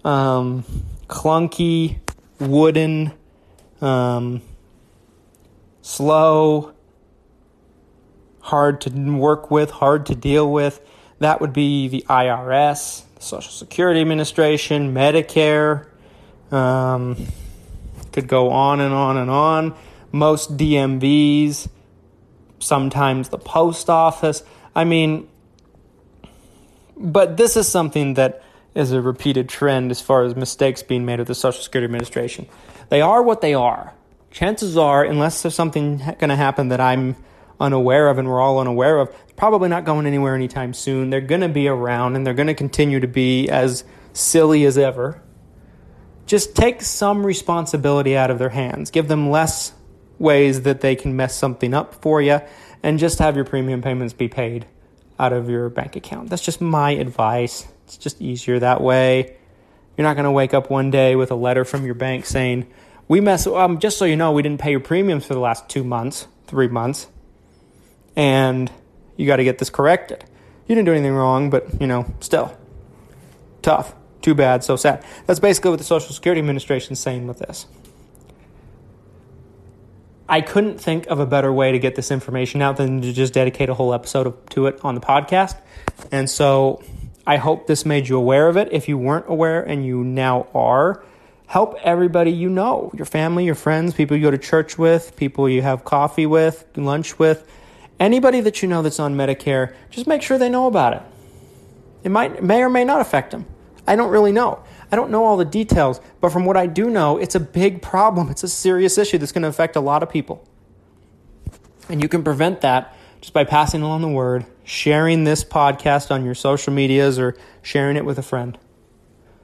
um, 0.04 0.64
clunky, 1.08 1.98
wooden, 2.38 3.12
um, 3.80 4.42
slow, 5.82 6.72
hard 8.40 8.80
to 8.82 8.90
work 9.16 9.50
with, 9.50 9.70
hard 9.70 10.06
to 10.06 10.14
deal 10.14 10.50
with. 10.50 10.80
That 11.18 11.40
would 11.40 11.52
be 11.52 11.88
the 11.88 12.04
IRS, 12.08 13.02
the 13.14 13.22
Social 13.22 13.52
Security 13.52 14.00
Administration, 14.00 14.94
Medicare. 14.94 15.86
Um, 16.52 17.26
could 18.16 18.28
go 18.28 18.50
on 18.50 18.80
and 18.80 18.94
on 18.94 19.18
and 19.18 19.30
on. 19.30 19.76
Most 20.10 20.56
DMVs, 20.56 21.68
sometimes 22.58 23.28
the 23.28 23.38
post 23.38 23.90
office. 23.90 24.42
I 24.74 24.84
mean, 24.84 25.28
but 26.96 27.36
this 27.36 27.58
is 27.58 27.68
something 27.68 28.14
that 28.14 28.42
is 28.74 28.92
a 28.92 29.02
repeated 29.02 29.50
trend 29.50 29.90
as 29.90 30.00
far 30.00 30.24
as 30.24 30.34
mistakes 30.34 30.82
being 30.82 31.04
made 31.04 31.18
with 31.18 31.28
the 31.28 31.34
Social 31.34 31.62
Security 31.62 31.84
Administration. 31.84 32.46
They 32.88 33.02
are 33.02 33.22
what 33.22 33.42
they 33.42 33.52
are. 33.52 33.92
Chances 34.30 34.78
are, 34.78 35.04
unless 35.04 35.42
there's 35.42 35.54
something 35.54 35.98
going 35.98 36.30
to 36.30 36.36
happen 36.36 36.68
that 36.68 36.80
I'm 36.80 37.16
unaware 37.60 38.08
of 38.08 38.16
and 38.16 38.28
we're 38.28 38.40
all 38.40 38.58
unaware 38.58 38.98
of, 38.98 39.14
probably 39.36 39.68
not 39.68 39.84
going 39.84 40.06
anywhere 40.06 40.34
anytime 40.34 40.72
soon. 40.72 41.10
They're 41.10 41.20
going 41.20 41.42
to 41.42 41.50
be 41.50 41.68
around 41.68 42.16
and 42.16 42.26
they're 42.26 42.34
going 42.34 42.46
to 42.46 42.54
continue 42.54 43.00
to 43.00 43.08
be 43.08 43.50
as 43.50 43.84
silly 44.14 44.64
as 44.64 44.78
ever 44.78 45.20
just 46.26 46.54
take 46.54 46.82
some 46.82 47.24
responsibility 47.24 48.16
out 48.16 48.30
of 48.30 48.38
their 48.38 48.50
hands. 48.50 48.90
Give 48.90 49.08
them 49.08 49.30
less 49.30 49.72
ways 50.18 50.62
that 50.62 50.80
they 50.80 50.96
can 50.96 51.16
mess 51.16 51.34
something 51.34 51.72
up 51.72 51.94
for 52.02 52.20
you 52.20 52.40
and 52.82 52.98
just 52.98 53.18
have 53.20 53.36
your 53.36 53.44
premium 53.44 53.82
payments 53.82 54.12
be 54.12 54.28
paid 54.28 54.66
out 55.18 55.32
of 55.32 55.48
your 55.48 55.68
bank 55.68 55.96
account. 55.96 56.28
That's 56.28 56.42
just 56.42 56.60
my 56.60 56.90
advice. 56.90 57.66
It's 57.84 57.96
just 57.96 58.20
easier 58.20 58.58
that 58.58 58.80
way. 58.80 59.36
You're 59.96 60.06
not 60.06 60.14
going 60.14 60.24
to 60.24 60.30
wake 60.32 60.52
up 60.52 60.70
one 60.70 60.90
day 60.90 61.16
with 61.16 61.30
a 61.30 61.34
letter 61.34 61.64
from 61.64 61.86
your 61.86 61.94
bank 61.94 62.26
saying, 62.26 62.66
"We 63.08 63.20
mess 63.20 63.46
um 63.46 63.78
just 63.78 63.96
so 63.96 64.04
you 64.04 64.16
know, 64.16 64.32
we 64.32 64.42
didn't 64.42 64.60
pay 64.60 64.72
your 64.72 64.80
premiums 64.80 65.24
for 65.24 65.34
the 65.34 65.40
last 65.40 65.68
2 65.68 65.84
months, 65.84 66.26
3 66.48 66.68
months." 66.68 67.06
And 68.14 68.70
you 69.16 69.26
got 69.26 69.36
to 69.36 69.44
get 69.44 69.58
this 69.58 69.70
corrected. 69.70 70.24
You 70.66 70.74
didn't 70.74 70.86
do 70.86 70.92
anything 70.92 71.14
wrong, 71.14 71.48
but, 71.48 71.80
you 71.80 71.86
know, 71.86 72.06
still 72.20 72.56
tough. 73.62 73.94
Too 74.26 74.34
bad, 74.34 74.64
so 74.64 74.74
sad. 74.74 75.04
That's 75.26 75.38
basically 75.38 75.70
what 75.70 75.78
the 75.78 75.84
Social 75.84 76.12
Security 76.12 76.40
Administration 76.40 76.94
is 76.94 76.98
saying 76.98 77.28
with 77.28 77.38
this. 77.38 77.66
I 80.28 80.40
couldn't 80.40 80.80
think 80.80 81.06
of 81.06 81.20
a 81.20 81.26
better 81.26 81.52
way 81.52 81.70
to 81.70 81.78
get 81.78 81.94
this 81.94 82.10
information 82.10 82.60
out 82.60 82.76
than 82.76 83.02
to 83.02 83.12
just 83.12 83.34
dedicate 83.34 83.68
a 83.68 83.74
whole 83.74 83.94
episode 83.94 84.34
to 84.50 84.66
it 84.66 84.80
on 84.82 84.96
the 84.96 85.00
podcast. 85.00 85.56
And 86.10 86.28
so 86.28 86.82
I 87.24 87.36
hope 87.36 87.68
this 87.68 87.86
made 87.86 88.08
you 88.08 88.16
aware 88.16 88.48
of 88.48 88.56
it. 88.56 88.70
If 88.72 88.88
you 88.88 88.98
weren't 88.98 89.26
aware 89.28 89.62
and 89.62 89.86
you 89.86 90.02
now 90.02 90.48
are, 90.52 91.04
help 91.46 91.78
everybody 91.84 92.32
you 92.32 92.48
know 92.48 92.90
your 92.96 93.06
family, 93.06 93.44
your 93.44 93.54
friends, 93.54 93.94
people 93.94 94.16
you 94.16 94.24
go 94.24 94.32
to 94.32 94.38
church 94.38 94.76
with, 94.76 95.14
people 95.14 95.48
you 95.48 95.62
have 95.62 95.84
coffee 95.84 96.26
with, 96.26 96.66
lunch 96.74 97.16
with, 97.16 97.48
anybody 98.00 98.40
that 98.40 98.60
you 98.60 98.68
know 98.68 98.82
that's 98.82 98.98
on 98.98 99.14
Medicare, 99.14 99.72
just 99.90 100.08
make 100.08 100.20
sure 100.20 100.36
they 100.36 100.48
know 100.48 100.66
about 100.66 100.94
it. 100.94 101.02
It 102.02 102.08
might 102.08 102.42
may 102.42 102.64
or 102.64 102.68
may 102.68 102.82
not 102.82 103.00
affect 103.00 103.30
them. 103.30 103.46
I 103.86 103.96
don't 103.96 104.10
really 104.10 104.32
know. 104.32 104.62
I 104.90 104.96
don't 104.96 105.10
know 105.10 105.24
all 105.24 105.36
the 105.36 105.44
details, 105.44 106.00
but 106.20 106.32
from 106.32 106.44
what 106.44 106.56
I 106.56 106.66
do 106.66 106.90
know, 106.90 107.18
it's 107.18 107.34
a 107.34 107.40
big 107.40 107.82
problem. 107.82 108.30
It's 108.36 108.44
a 108.44 108.48
serious 108.48 108.98
issue 108.98 109.18
that's 109.18 109.32
going 109.32 109.42
to 109.42 109.48
affect 109.48 109.76
a 109.76 109.80
lot 109.80 110.02
of 110.02 110.10
people. 110.10 110.46
And 111.88 112.02
you 112.02 112.08
can 112.08 112.24
prevent 112.24 112.60
that 112.62 112.94
just 113.20 113.32
by 113.32 113.44
passing 113.44 113.82
along 113.82 114.02
the 114.02 114.08
word, 114.08 114.44
sharing 114.64 115.24
this 115.24 115.44
podcast 115.44 116.10
on 116.10 116.24
your 116.24 116.34
social 116.34 116.72
medias, 116.72 117.18
or 117.18 117.36
sharing 117.62 117.96
it 117.96 118.04
with 118.04 118.18
a 118.18 118.22
friend. 118.22 118.58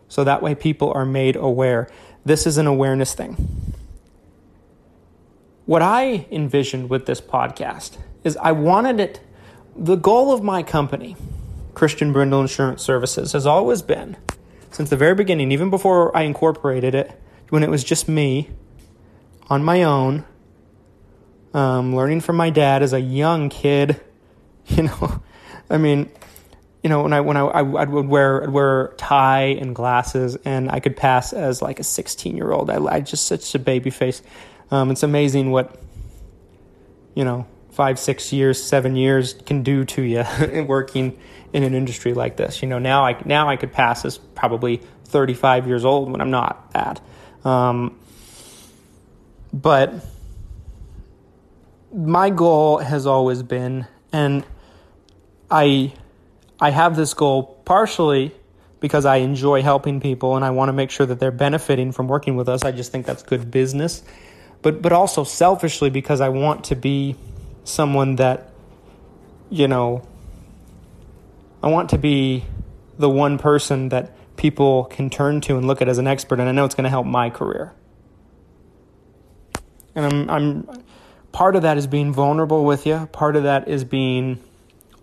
So 0.08 0.24
that 0.24 0.42
way 0.42 0.54
people 0.54 0.92
are 0.92 1.06
made 1.06 1.36
aware. 1.36 1.88
This 2.24 2.46
is 2.46 2.58
an 2.58 2.66
awareness 2.66 3.14
thing. 3.14 3.72
What 5.64 5.80
I 5.80 6.26
envisioned 6.30 6.90
with 6.90 7.06
this 7.06 7.20
podcast 7.20 7.96
is 8.24 8.36
I 8.36 8.52
wanted 8.52 9.00
it, 9.00 9.20
the 9.74 9.96
goal 9.96 10.32
of 10.32 10.42
my 10.42 10.62
company 10.62 11.16
Christian 11.74 12.12
Brindle 12.12 12.40
Insurance 12.40 12.82
Services 12.82 13.32
has 13.32 13.46
always 13.46 13.82
been, 13.82 14.16
since 14.70 14.90
the 14.90 14.96
very 14.96 15.14
beginning, 15.14 15.52
even 15.52 15.70
before 15.70 16.14
I 16.16 16.22
incorporated 16.22 16.94
it, 16.94 17.18
when 17.48 17.62
it 17.62 17.70
was 17.70 17.84
just 17.84 18.08
me 18.08 18.50
on 19.48 19.64
my 19.64 19.82
own, 19.82 20.24
um, 21.54 21.94
learning 21.94 22.20
from 22.20 22.36
my 22.36 22.50
dad 22.50 22.82
as 22.82 22.92
a 22.92 23.00
young 23.00 23.48
kid. 23.48 24.00
You 24.68 24.84
know, 24.84 25.20
I 25.68 25.76
mean, 25.76 26.08
you 26.84 26.88
know, 26.88 27.02
when 27.02 27.12
I 27.12 27.20
when 27.20 27.36
I, 27.36 27.40
I 27.40 27.62
would 27.62 28.06
wear 28.06 28.44
I'd 28.44 28.50
wear 28.50 28.94
tie 28.96 29.56
and 29.60 29.74
glasses, 29.74 30.36
and 30.44 30.70
I 30.70 30.78
could 30.78 30.96
pass 30.96 31.32
as 31.32 31.60
like 31.60 31.80
a 31.80 31.82
sixteen 31.82 32.36
year 32.36 32.52
old. 32.52 32.70
I, 32.70 32.76
I 32.84 33.00
just 33.00 33.26
such 33.26 33.52
a 33.56 33.58
baby 33.58 33.90
face. 33.90 34.22
Um, 34.70 34.92
it's 34.92 35.02
amazing 35.02 35.50
what 35.50 35.82
you 37.16 37.24
know 37.24 37.46
five, 37.72 37.98
six 37.98 38.32
years, 38.32 38.62
seven 38.62 38.96
years 38.96 39.34
can 39.34 39.62
do 39.62 39.84
to 39.84 40.02
you 40.02 40.24
working 40.68 41.18
in 41.52 41.62
an 41.62 41.74
industry 41.74 42.14
like 42.14 42.36
this. 42.36 42.62
You 42.62 42.68
know, 42.68 42.78
now 42.78 43.04
I 43.04 43.20
now 43.24 43.48
I 43.48 43.56
could 43.56 43.72
pass 43.72 44.04
as 44.04 44.18
probably 44.18 44.80
35 45.04 45.66
years 45.66 45.84
old 45.84 46.10
when 46.10 46.20
I'm 46.20 46.30
not 46.30 46.72
that. 46.72 47.00
Um, 47.44 47.98
but 49.52 49.92
my 51.94 52.30
goal 52.30 52.78
has 52.78 53.06
always 53.06 53.42
been, 53.42 53.86
and 54.12 54.44
I 55.50 55.92
I 56.58 56.70
have 56.70 56.96
this 56.96 57.12
goal 57.14 57.42
partially 57.64 58.34
because 58.80 59.04
I 59.04 59.16
enjoy 59.16 59.62
helping 59.62 60.00
people 60.00 60.34
and 60.34 60.44
I 60.44 60.50
want 60.50 60.70
to 60.70 60.72
make 60.72 60.90
sure 60.90 61.06
that 61.06 61.20
they're 61.20 61.30
benefiting 61.30 61.92
from 61.92 62.08
working 62.08 62.34
with 62.34 62.48
us. 62.48 62.64
I 62.64 62.72
just 62.72 62.90
think 62.90 63.06
that's 63.06 63.22
good 63.22 63.50
business. 63.50 64.02
But 64.62 64.80
but 64.80 64.92
also 64.92 65.24
selfishly 65.24 65.90
because 65.90 66.20
I 66.20 66.30
want 66.30 66.64
to 66.64 66.76
be 66.76 67.16
someone 67.64 68.16
that 68.16 68.50
you 69.50 69.68
know 69.68 70.06
I 71.62 71.68
want 71.68 71.90
to 71.90 71.98
be 71.98 72.44
the 72.98 73.08
one 73.08 73.38
person 73.38 73.90
that 73.90 74.14
people 74.36 74.84
can 74.84 75.10
turn 75.10 75.40
to 75.42 75.56
and 75.56 75.66
look 75.66 75.80
at 75.80 75.88
as 75.88 75.98
an 75.98 76.06
expert, 76.06 76.40
and 76.40 76.48
I 76.48 76.52
know 76.52 76.64
it's 76.64 76.74
going 76.74 76.84
to 76.84 76.90
help 76.90 77.06
my 77.06 77.30
career. 77.30 77.72
And 79.94 80.06
I'm, 80.06 80.30
I'm 80.30 80.84
part 81.32 81.56
of 81.56 81.62
that 81.62 81.76
is 81.76 81.86
being 81.86 82.12
vulnerable 82.12 82.64
with 82.64 82.86
you. 82.86 83.08
Part 83.12 83.36
of 83.36 83.42
that 83.44 83.68
is 83.68 83.84
being 83.84 84.40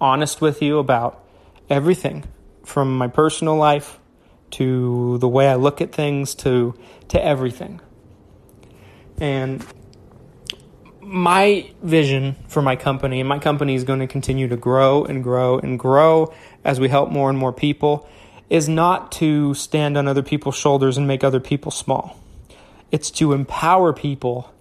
honest 0.02 0.42
with 0.42 0.62
you 0.62 0.80
about 0.80 1.24
everything 1.70 2.26
from 2.64 2.98
my 2.98 3.08
personal 3.08 3.56
life 3.56 4.00
to 4.52 5.18
the 5.20 5.28
way 5.28 5.48
I 5.48 5.56
look 5.56 5.82
at 5.82 5.92
things 5.92 6.34
to 6.36 6.74
to 7.10 7.24
everything. 7.24 7.82
And 9.20 9.66
my 11.02 11.72
vision 11.82 12.36
for 12.48 12.62
my 12.62 12.76
company, 12.76 13.20
and 13.20 13.28
my 13.28 13.40
company 13.40 13.76
is 13.76 13.84
going 13.84 14.00
to 14.00 14.08
continue 14.08 14.48
to 14.48 14.58
grow 14.58 15.04
and 15.04 15.24
grow 15.24 15.58
and 15.60 15.78
grow 15.78 16.34
as 16.64 16.80
we 16.80 16.90
help 16.90 17.10
more 17.10 17.30
and 17.30 17.38
more 17.38 17.54
people, 17.54 18.08
is 18.50 18.68
not 18.68 19.12
to 19.14 19.54
stand 19.54 19.98
on 19.98 20.08
other 20.08 20.24
people's 20.24 20.56
shoulders 20.56 20.98
and 20.98 21.08
make 21.08 21.24
other 21.24 21.40
people 21.40 21.72
small. 21.72 22.18
It's 22.92 23.12
to 23.12 23.34
empower 23.34 23.94
people 23.94 24.52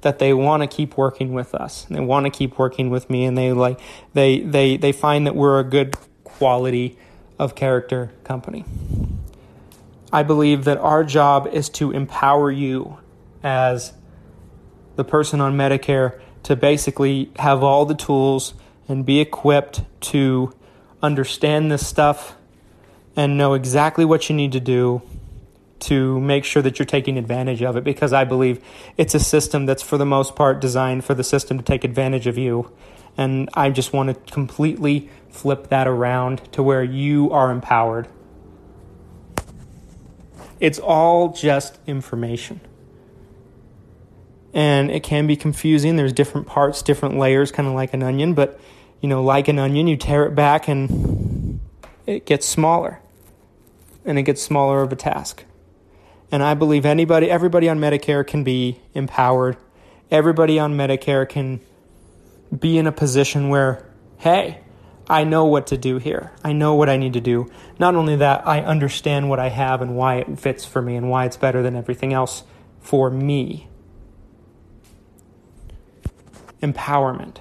that 0.00 0.18
they 0.18 0.32
want 0.32 0.62
to 0.62 0.66
keep 0.66 0.96
working 0.96 1.32
with 1.32 1.54
us. 1.54 1.84
They 1.90 2.00
want 2.00 2.24
to 2.24 2.30
keep 2.30 2.58
working 2.58 2.90
with 2.90 3.10
me 3.10 3.24
and 3.24 3.36
they 3.36 3.52
like 3.52 3.80
they 4.14 4.40
they 4.40 4.76
they 4.76 4.92
find 4.92 5.26
that 5.26 5.34
we're 5.34 5.58
a 5.58 5.64
good 5.64 5.96
quality 6.24 6.96
of 7.38 7.54
character 7.54 8.12
company. 8.24 8.64
I 10.12 10.22
believe 10.22 10.64
that 10.64 10.78
our 10.78 11.04
job 11.04 11.48
is 11.48 11.68
to 11.70 11.90
empower 11.90 12.50
you 12.50 12.98
as 13.42 13.92
the 14.94 15.04
person 15.04 15.40
on 15.40 15.56
Medicare 15.56 16.20
to 16.44 16.56
basically 16.56 17.30
have 17.38 17.62
all 17.62 17.84
the 17.84 17.94
tools 17.94 18.54
and 18.88 19.04
be 19.04 19.20
equipped 19.20 19.82
to 20.00 20.54
understand 21.02 21.70
this 21.70 21.86
stuff 21.86 22.36
and 23.14 23.38
know 23.38 23.54
exactly 23.54 24.04
what 24.04 24.28
you 24.28 24.36
need 24.36 24.52
to 24.52 24.60
do 24.60 25.02
to 25.78 26.20
make 26.20 26.44
sure 26.44 26.62
that 26.62 26.78
you're 26.78 26.86
taking 26.86 27.18
advantage 27.18 27.62
of 27.62 27.76
it 27.76 27.84
because 27.84 28.12
I 28.12 28.24
believe 28.24 28.62
it's 28.96 29.14
a 29.14 29.20
system 29.20 29.66
that's 29.66 29.82
for 29.82 29.98
the 29.98 30.06
most 30.06 30.34
part 30.34 30.60
designed 30.60 31.04
for 31.04 31.14
the 31.14 31.24
system 31.24 31.58
to 31.58 31.64
take 31.64 31.84
advantage 31.84 32.26
of 32.26 32.38
you. 32.38 32.70
And 33.16 33.48
I 33.54 33.70
just 33.70 33.92
want 33.92 34.08
to 34.08 34.32
completely 34.32 35.10
flip 35.28 35.68
that 35.68 35.86
around 35.86 36.52
to 36.52 36.62
where 36.62 36.82
you 36.82 37.30
are 37.30 37.50
empowered. 37.50 38.08
It's 40.60 40.78
all 40.78 41.32
just 41.32 41.78
information. 41.86 42.60
And 44.54 44.90
it 44.90 45.02
can 45.02 45.26
be 45.26 45.36
confusing. 45.36 45.96
There's 45.96 46.14
different 46.14 46.46
parts, 46.46 46.80
different 46.80 47.18
layers, 47.18 47.52
kind 47.52 47.68
of 47.68 47.74
like 47.74 47.92
an 47.92 48.02
onion, 48.02 48.32
but 48.32 48.58
you 49.00 49.08
know, 49.08 49.22
like 49.22 49.48
an 49.48 49.58
onion, 49.58 49.86
you 49.86 49.96
tear 49.96 50.26
it 50.26 50.34
back 50.34 50.68
and 50.68 51.60
it 52.06 52.26
gets 52.26 52.46
smaller. 52.46 53.00
And 54.04 54.18
it 54.18 54.22
gets 54.22 54.42
smaller 54.42 54.82
of 54.82 54.92
a 54.92 54.96
task. 54.96 55.44
And 56.30 56.42
I 56.42 56.54
believe 56.54 56.86
anybody, 56.86 57.30
everybody 57.30 57.68
on 57.68 57.78
Medicare 57.78 58.26
can 58.26 58.44
be 58.44 58.80
empowered. 58.94 59.56
Everybody 60.10 60.58
on 60.58 60.76
Medicare 60.76 61.28
can 61.28 61.60
be 62.56 62.78
in 62.78 62.86
a 62.86 62.92
position 62.92 63.48
where, 63.48 63.84
hey, 64.18 64.60
I 65.08 65.24
know 65.24 65.44
what 65.44 65.68
to 65.68 65.76
do 65.76 65.98
here. 65.98 66.32
I 66.42 66.52
know 66.52 66.74
what 66.74 66.88
I 66.88 66.96
need 66.96 67.12
to 67.12 67.20
do. 67.20 67.50
Not 67.78 67.94
only 67.94 68.16
that, 68.16 68.46
I 68.46 68.60
understand 68.60 69.30
what 69.30 69.38
I 69.38 69.48
have 69.50 69.82
and 69.82 69.96
why 69.96 70.16
it 70.16 70.38
fits 70.38 70.64
for 70.64 70.82
me 70.82 70.96
and 70.96 71.08
why 71.08 71.26
it's 71.26 71.36
better 71.36 71.62
than 71.62 71.76
everything 71.76 72.12
else 72.12 72.42
for 72.80 73.10
me. 73.10 73.68
Empowerment. 76.60 77.38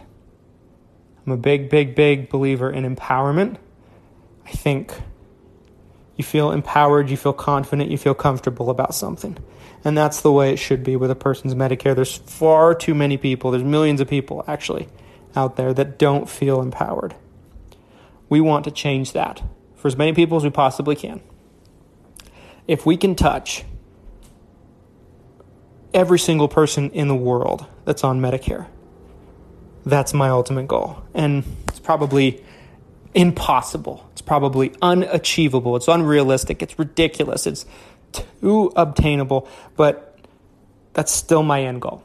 I'm 1.26 1.32
a 1.32 1.38
big, 1.38 1.70
big, 1.70 1.96
big 1.96 2.30
believer 2.30 2.70
in 2.70 2.96
empowerment. 2.96 3.58
I 4.46 4.52
think 4.52 4.94
you 6.16 6.24
feel 6.24 6.52
empowered, 6.52 7.10
you 7.10 7.18
feel 7.18 7.34
confident, 7.34 7.90
you 7.90 7.98
feel 7.98 8.14
comfortable 8.14 8.70
about 8.70 8.94
something. 8.94 9.38
And 9.84 9.98
that's 9.98 10.22
the 10.22 10.32
way 10.32 10.54
it 10.54 10.58
should 10.58 10.84
be 10.84 10.96
with 10.96 11.12
a 11.12 11.16
person's 11.16 11.54
Medicare. 11.56 11.96
There's 11.96 12.16
far 12.18 12.74
too 12.74 12.94
many 12.94 13.18
people, 13.18 13.52
there's 13.52 13.64
millions 13.64 14.02
of 14.02 14.08
people 14.08 14.44
actually 14.48 14.88
out 15.36 15.58
there 15.58 15.74
that 15.74 16.00
don't 16.00 16.30
feel 16.30 16.62
empowered. 16.62 17.16
We 18.30 18.40
want 18.42 18.64
to 18.66 18.72
change 18.72 19.14
that 19.14 19.44
for 19.76 19.88
as 19.88 19.98
many 19.98 20.14
people 20.14 20.38
as 20.38 20.44
we 20.44 20.50
possibly 20.50 20.96
can. 20.96 21.22
If 22.68 22.86
we 22.86 22.98
can 22.98 23.16
touch 23.16 23.64
every 25.94 26.18
single 26.18 26.48
person 26.48 26.90
in 26.92 27.08
the 27.08 27.16
world 27.16 27.66
that's 27.84 28.04
on 28.04 28.20
Medicare, 28.20 28.68
that's 29.86 30.14
my 30.14 30.30
ultimate 30.30 30.68
goal. 30.68 31.02
And 31.14 31.44
it's 31.68 31.80
probably 31.80 32.44
impossible. 33.14 34.08
It's 34.12 34.22
probably 34.22 34.74
unachievable. 34.82 35.76
It's 35.76 35.88
unrealistic. 35.88 36.62
It's 36.62 36.78
ridiculous. 36.78 37.48
It's 37.48 37.66
too 38.12 38.72
obtainable, 38.76 39.48
but 39.76 40.18
that's 40.94 41.12
still 41.12 41.44
my 41.44 41.64
end 41.64 41.82
goal. 41.82 42.04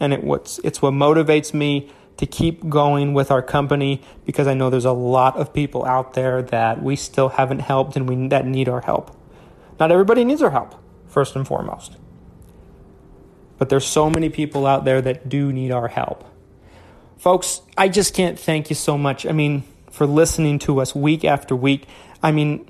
And 0.00 0.12
it, 0.12 0.24
what's, 0.24 0.58
it's 0.58 0.82
what 0.82 0.92
motivates 0.92 1.54
me 1.54 1.90
to 2.18 2.26
keep 2.26 2.68
going 2.68 3.14
with 3.14 3.30
our 3.30 3.42
company 3.42 4.02
because 4.24 4.46
I 4.46 4.54
know 4.54 4.70
there's 4.70 4.84
a 4.84 4.92
lot 4.92 5.36
of 5.36 5.52
people 5.52 5.84
out 5.84 6.14
there 6.14 6.42
that 6.42 6.82
we 6.82 6.96
still 6.96 7.30
haven't 7.30 7.60
helped 7.60 7.96
and 7.96 8.08
we 8.08 8.28
that 8.28 8.46
need 8.46 8.68
our 8.68 8.80
help. 8.80 9.14
Not 9.78 9.92
everybody 9.92 10.24
needs 10.24 10.42
our 10.42 10.50
help, 10.50 10.74
first 11.06 11.36
and 11.36 11.46
foremost. 11.46 11.96
But 13.58 13.68
there's 13.68 13.86
so 13.86 14.10
many 14.10 14.28
people 14.28 14.66
out 14.66 14.84
there 14.84 15.00
that 15.00 15.28
do 15.28 15.52
need 15.52 15.70
our 15.70 15.88
help. 15.88 16.24
Folks, 17.18 17.62
I 17.76 17.88
just 17.88 18.14
can't 18.14 18.38
thank 18.38 18.70
you 18.70 18.76
so 18.76 18.98
much. 18.98 19.24
I 19.24 19.32
mean, 19.32 19.64
for 19.96 20.06
listening 20.06 20.58
to 20.60 20.80
us 20.80 20.94
week 20.94 21.24
after 21.24 21.56
week. 21.56 21.86
I 22.22 22.30
mean, 22.30 22.68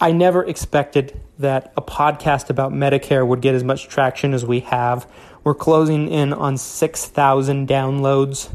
I 0.00 0.12
never 0.12 0.42
expected 0.42 1.20
that 1.38 1.72
a 1.76 1.82
podcast 1.82 2.48
about 2.48 2.72
Medicare 2.72 3.26
would 3.26 3.42
get 3.42 3.54
as 3.54 3.62
much 3.62 3.88
traction 3.88 4.32
as 4.32 4.44
we 4.44 4.60
have. 4.60 5.06
We're 5.44 5.54
closing 5.54 6.08
in 6.08 6.32
on 6.32 6.56
6,000 6.56 7.68
downloads 7.68 8.50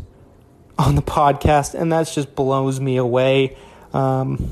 on 0.80 0.96
the 0.96 1.02
podcast, 1.02 1.74
and 1.74 1.92
that 1.92 2.08
just 2.08 2.34
blows 2.34 2.80
me 2.80 2.98
away. 2.98 3.56
Um, 3.94 4.52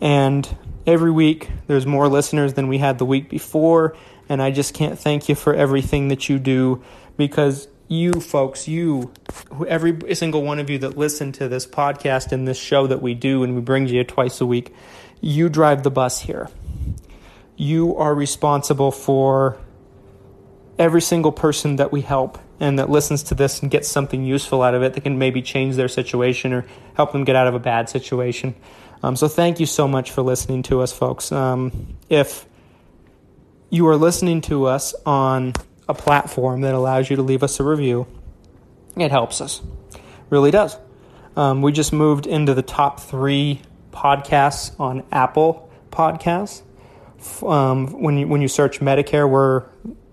and 0.00 0.48
every 0.86 1.10
week, 1.10 1.50
there's 1.66 1.86
more 1.86 2.08
listeners 2.08 2.54
than 2.54 2.68
we 2.68 2.78
had 2.78 2.98
the 2.98 3.06
week 3.06 3.28
before, 3.28 3.96
and 4.28 4.42
I 4.42 4.50
just 4.50 4.74
can't 4.74 4.98
thank 4.98 5.28
you 5.28 5.34
for 5.34 5.54
everything 5.54 6.08
that 6.08 6.28
you 6.28 6.38
do 6.38 6.82
because 7.16 7.68
you 7.88 8.12
folks, 8.12 8.66
you, 8.66 9.12
every 9.66 10.14
single 10.14 10.42
one 10.42 10.58
of 10.58 10.70
you 10.70 10.78
that 10.78 10.96
listen 10.96 11.32
to 11.32 11.48
this 11.48 11.66
podcast 11.66 12.32
and 12.32 12.48
this 12.48 12.58
show 12.58 12.86
that 12.86 13.02
we 13.02 13.14
do 13.14 13.42
and 13.44 13.54
we 13.54 13.60
bring 13.60 13.86
to 13.86 13.92
you 13.92 14.04
twice 14.04 14.40
a 14.40 14.46
week, 14.46 14.74
you 15.20 15.48
drive 15.48 15.82
the 15.82 15.90
bus 15.90 16.20
here. 16.20 16.48
You 17.56 17.96
are 17.96 18.14
responsible 18.14 18.90
for 18.90 19.58
every 20.78 21.02
single 21.02 21.32
person 21.32 21.76
that 21.76 21.92
we 21.92 22.00
help 22.00 22.38
and 22.58 22.78
that 22.78 22.90
listens 22.90 23.22
to 23.24 23.34
this 23.34 23.62
and 23.62 23.70
gets 23.70 23.88
something 23.88 24.24
useful 24.24 24.62
out 24.62 24.74
of 24.74 24.82
it 24.82 24.94
that 24.94 25.00
can 25.02 25.18
maybe 25.18 25.42
change 25.42 25.76
their 25.76 25.88
situation 25.88 26.52
or 26.52 26.66
help 26.94 27.12
them 27.12 27.24
get 27.24 27.36
out 27.36 27.46
of 27.46 27.54
a 27.54 27.58
bad 27.58 27.88
situation. 27.88 28.54
Um, 29.02 29.16
so 29.16 29.28
thank 29.28 29.60
you 29.60 29.66
so 29.66 29.86
much 29.86 30.10
for 30.10 30.22
listening 30.22 30.62
to 30.64 30.80
us, 30.80 30.92
folks. 30.92 31.30
Um, 31.30 31.96
if 32.08 32.46
you 33.74 33.88
are 33.88 33.96
listening 33.96 34.40
to 34.40 34.66
us 34.66 34.94
on 35.04 35.52
a 35.88 35.94
platform 35.94 36.60
that 36.60 36.74
allows 36.74 37.10
you 37.10 37.16
to 37.16 37.22
leave 37.22 37.42
us 37.42 37.58
a 37.58 37.64
review, 37.64 38.06
it 38.96 39.10
helps 39.10 39.40
us. 39.40 39.60
Really 40.30 40.52
does. 40.52 40.76
Um, 41.36 41.60
we 41.60 41.72
just 41.72 41.92
moved 41.92 42.28
into 42.28 42.54
the 42.54 42.62
top 42.62 43.00
three 43.00 43.62
podcasts 43.90 44.78
on 44.78 45.02
Apple 45.10 45.72
Podcasts. 45.90 46.62
Um, 47.42 48.00
when 48.00 48.16
you 48.16 48.28
when 48.28 48.40
you 48.40 48.46
search 48.46 48.78
Medicare, 48.78 49.28
we're 49.28 49.64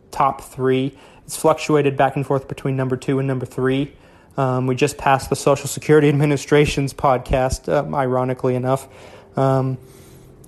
top 0.10 0.42
three. 0.42 0.98
It's 1.26 1.38
fluctuated 1.38 1.96
back 1.96 2.16
and 2.16 2.26
forth 2.26 2.48
between 2.48 2.76
number 2.76 2.98
two 2.98 3.20
and 3.20 3.28
number 3.28 3.46
three. 3.46 3.94
Um, 4.38 4.66
we 4.66 4.74
just 4.74 4.98
passed 4.98 5.30
the 5.30 5.36
Social 5.36 5.68
Security 5.68 6.10
Administration's 6.16 6.96
podcast, 6.96 7.72
um, 7.72 7.94
ironically 7.94 8.56
enough. 8.56 8.88
Um, 9.38 9.78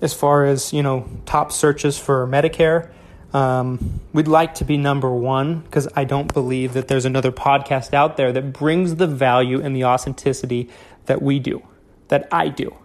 as 0.02 0.12
far 0.12 0.44
as 0.44 0.72
you 0.72 0.82
know, 0.82 1.08
top 1.26 1.52
searches 1.52 1.96
for 1.96 2.26
Medicare, 2.26 2.90
um, 3.34 4.00
we'd 4.12 4.28
like 4.28 4.54
to 4.54 4.64
be 4.64 4.76
number 4.76 5.10
one 5.10 5.58
because 5.58 5.88
I 5.96 6.04
don't 6.04 6.32
believe 6.32 6.72
that 6.74 6.86
there's 6.86 7.04
another 7.04 7.32
podcast 7.32 7.92
out 7.92 8.16
there 8.16 8.32
that 8.32 8.52
brings 8.52 8.94
the 8.94 9.08
value 9.08 9.60
and 9.60 9.74
the 9.74 9.84
authenticity 9.84 10.70
that 11.06 11.20
we 11.20 11.40
do, 11.40 11.60
that 12.08 12.28
I 12.30 12.48
do. 12.48 12.76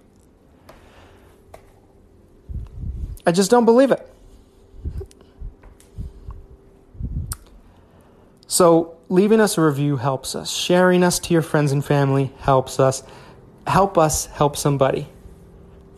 I 3.27 3.31
just 3.31 3.51
don't 3.51 3.65
believe 3.65 3.91
it. 3.91 4.05
So, 8.47 8.97
leaving 9.07 9.39
us 9.39 9.55
a 9.59 9.62
review 9.62 9.97
helps 9.97 10.33
us. 10.33 10.49
Sharing 10.49 11.03
us 11.03 11.19
to 11.19 11.34
your 11.34 11.43
friends 11.43 11.71
and 11.71 11.86
family 11.86 12.34
helps 12.39 12.80
us. 12.80 13.03
Help 13.67 13.99
us 13.99 14.26
help 14.26 14.57
somebody. 14.57 15.07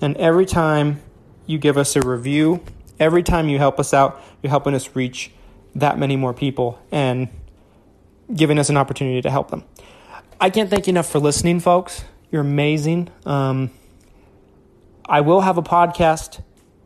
And 0.01 0.17
every 0.17 0.45
time 0.45 1.01
you 1.45 1.57
give 1.57 1.77
us 1.77 1.95
a 1.95 2.01
review, 2.01 2.61
every 3.01 3.23
time 3.23 3.49
you 3.49 3.57
help 3.57 3.79
us 3.79 3.93
out, 3.93 4.21
you're 4.41 4.51
helping 4.51 4.75
us 4.75 4.95
reach 4.95 5.31
that 5.75 5.97
many 5.97 6.15
more 6.15 6.33
people 6.33 6.79
and 6.91 7.27
giving 8.33 8.59
us 8.59 8.69
an 8.69 8.77
opportunity 8.77 9.21
to 9.21 9.29
help 9.29 9.49
them. 9.49 9.65
I 10.39 10.49
can't 10.49 10.69
thank 10.69 10.87
you 10.87 10.91
enough 10.91 11.09
for 11.09 11.19
listening, 11.19 11.59
folks. 11.59 12.05
You're 12.31 12.41
amazing. 12.41 13.09
Um, 13.25 13.71
I 15.05 15.21
will 15.21 15.41
have 15.41 15.57
a 15.57 15.63
podcast 15.63 16.41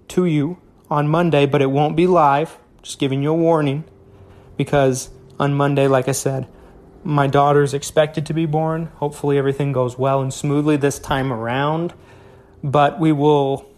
to 0.10 0.26
you 0.26 0.58
on 0.90 1.08
Monday, 1.08 1.46
but 1.46 1.62
it 1.62 1.68
won't 1.68 1.96
be 1.96 2.08
live. 2.08 2.58
Just 2.82 2.98
giving 2.98 3.22
you 3.22 3.32
a 3.32 3.36
warning 3.36 3.84
because 4.58 5.10
on 5.40 5.54
Monday, 5.54 5.88
like 5.88 6.08
I 6.08 6.14
said, 6.14 6.48
my 7.04 7.28
daughter's 7.28 7.74
expected 7.74 8.26
to 8.28 8.34
be 8.34 8.46
born. 8.46 8.86
Hopefully, 8.96 9.38
everything 9.38 9.74
goes 9.74 9.98
well 9.98 10.22
and 10.22 10.34
smoothly 10.34 10.78
this 10.78 10.98
time 10.98 11.32
around. 11.32 11.94
But 12.64 13.00
we 13.00 13.12
will 13.12 13.70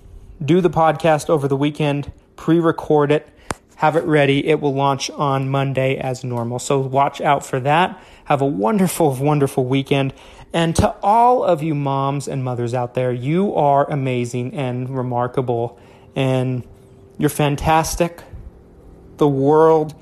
do 0.44 0.62
the 0.62 0.70
podcast 0.70 1.30
over 1.30 1.48
the 1.48 1.58
weekend 1.58 2.12
pre 2.38 2.60
record 2.60 3.12
it, 3.12 3.28
have 3.76 3.96
it 3.96 4.06
ready. 4.06 4.48
It 4.48 4.62
will 4.62 4.74
launch 4.74 5.10
on 5.12 5.50
Monday 5.50 5.98
as 5.98 6.24
normal. 6.24 6.60
So 6.60 6.80
watch 6.80 7.20
out 7.20 7.46
for 7.46 7.60
that. 7.60 8.02
Have 8.26 8.42
a 8.42 8.46
wonderful, 8.46 9.14
wonderful 9.16 9.66
weekend. 9.66 10.14
And 10.54 10.76
to 10.78 10.96
all 11.04 11.44
of 11.44 11.62
you 11.62 11.76
moms 11.76 12.28
and 12.28 12.44
mothers 12.44 12.74
out 12.74 12.94
there, 12.94 13.12
you 13.12 13.54
are 13.56 13.90
amazing 13.90 14.54
and 14.54 14.90
remarkable, 14.90 15.78
and 16.16 16.66
you're 17.18 17.30
fantastic. 17.30 18.24
The 19.18 19.28
world 19.28 19.94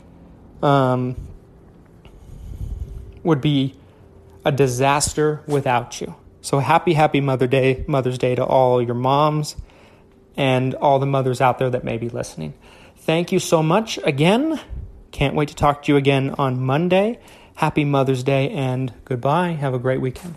um, 0.61 1.15
would 3.23 3.41
be 3.41 3.73
a 4.45 4.51
disaster 4.51 5.41
without 5.47 5.99
you. 5.99 6.15
So 6.41 6.59
happy, 6.59 6.93
happy 6.93 7.21
Mother 7.21 7.47
Day, 7.47 7.83
Mother's 7.87 8.19
Day 8.19 8.35
to 8.35 8.45
all 8.45 8.81
your 8.81 8.93
moms 8.93 9.55
and 10.37 10.73
all 10.75 10.99
the 10.99 11.05
mothers 11.05 11.41
out 11.41 11.59
there 11.59 11.69
that 11.69 11.83
may 11.83 11.97
be 11.97 12.09
listening. 12.09 12.53
Thank 12.97 13.31
you 13.31 13.39
so 13.39 13.61
much 13.61 13.99
again. 14.03 14.59
Can't 15.11 15.35
wait 15.35 15.49
to 15.49 15.55
talk 15.55 15.83
to 15.83 15.91
you 15.91 15.97
again 15.97 16.35
on 16.37 16.59
Monday. 16.59 17.19
Happy 17.55 17.85
Mother's 17.85 18.23
Day 18.23 18.49
and 18.49 18.93
goodbye. 19.05 19.51
Have 19.51 19.73
a 19.73 19.79
great 19.79 20.01
weekend. 20.01 20.35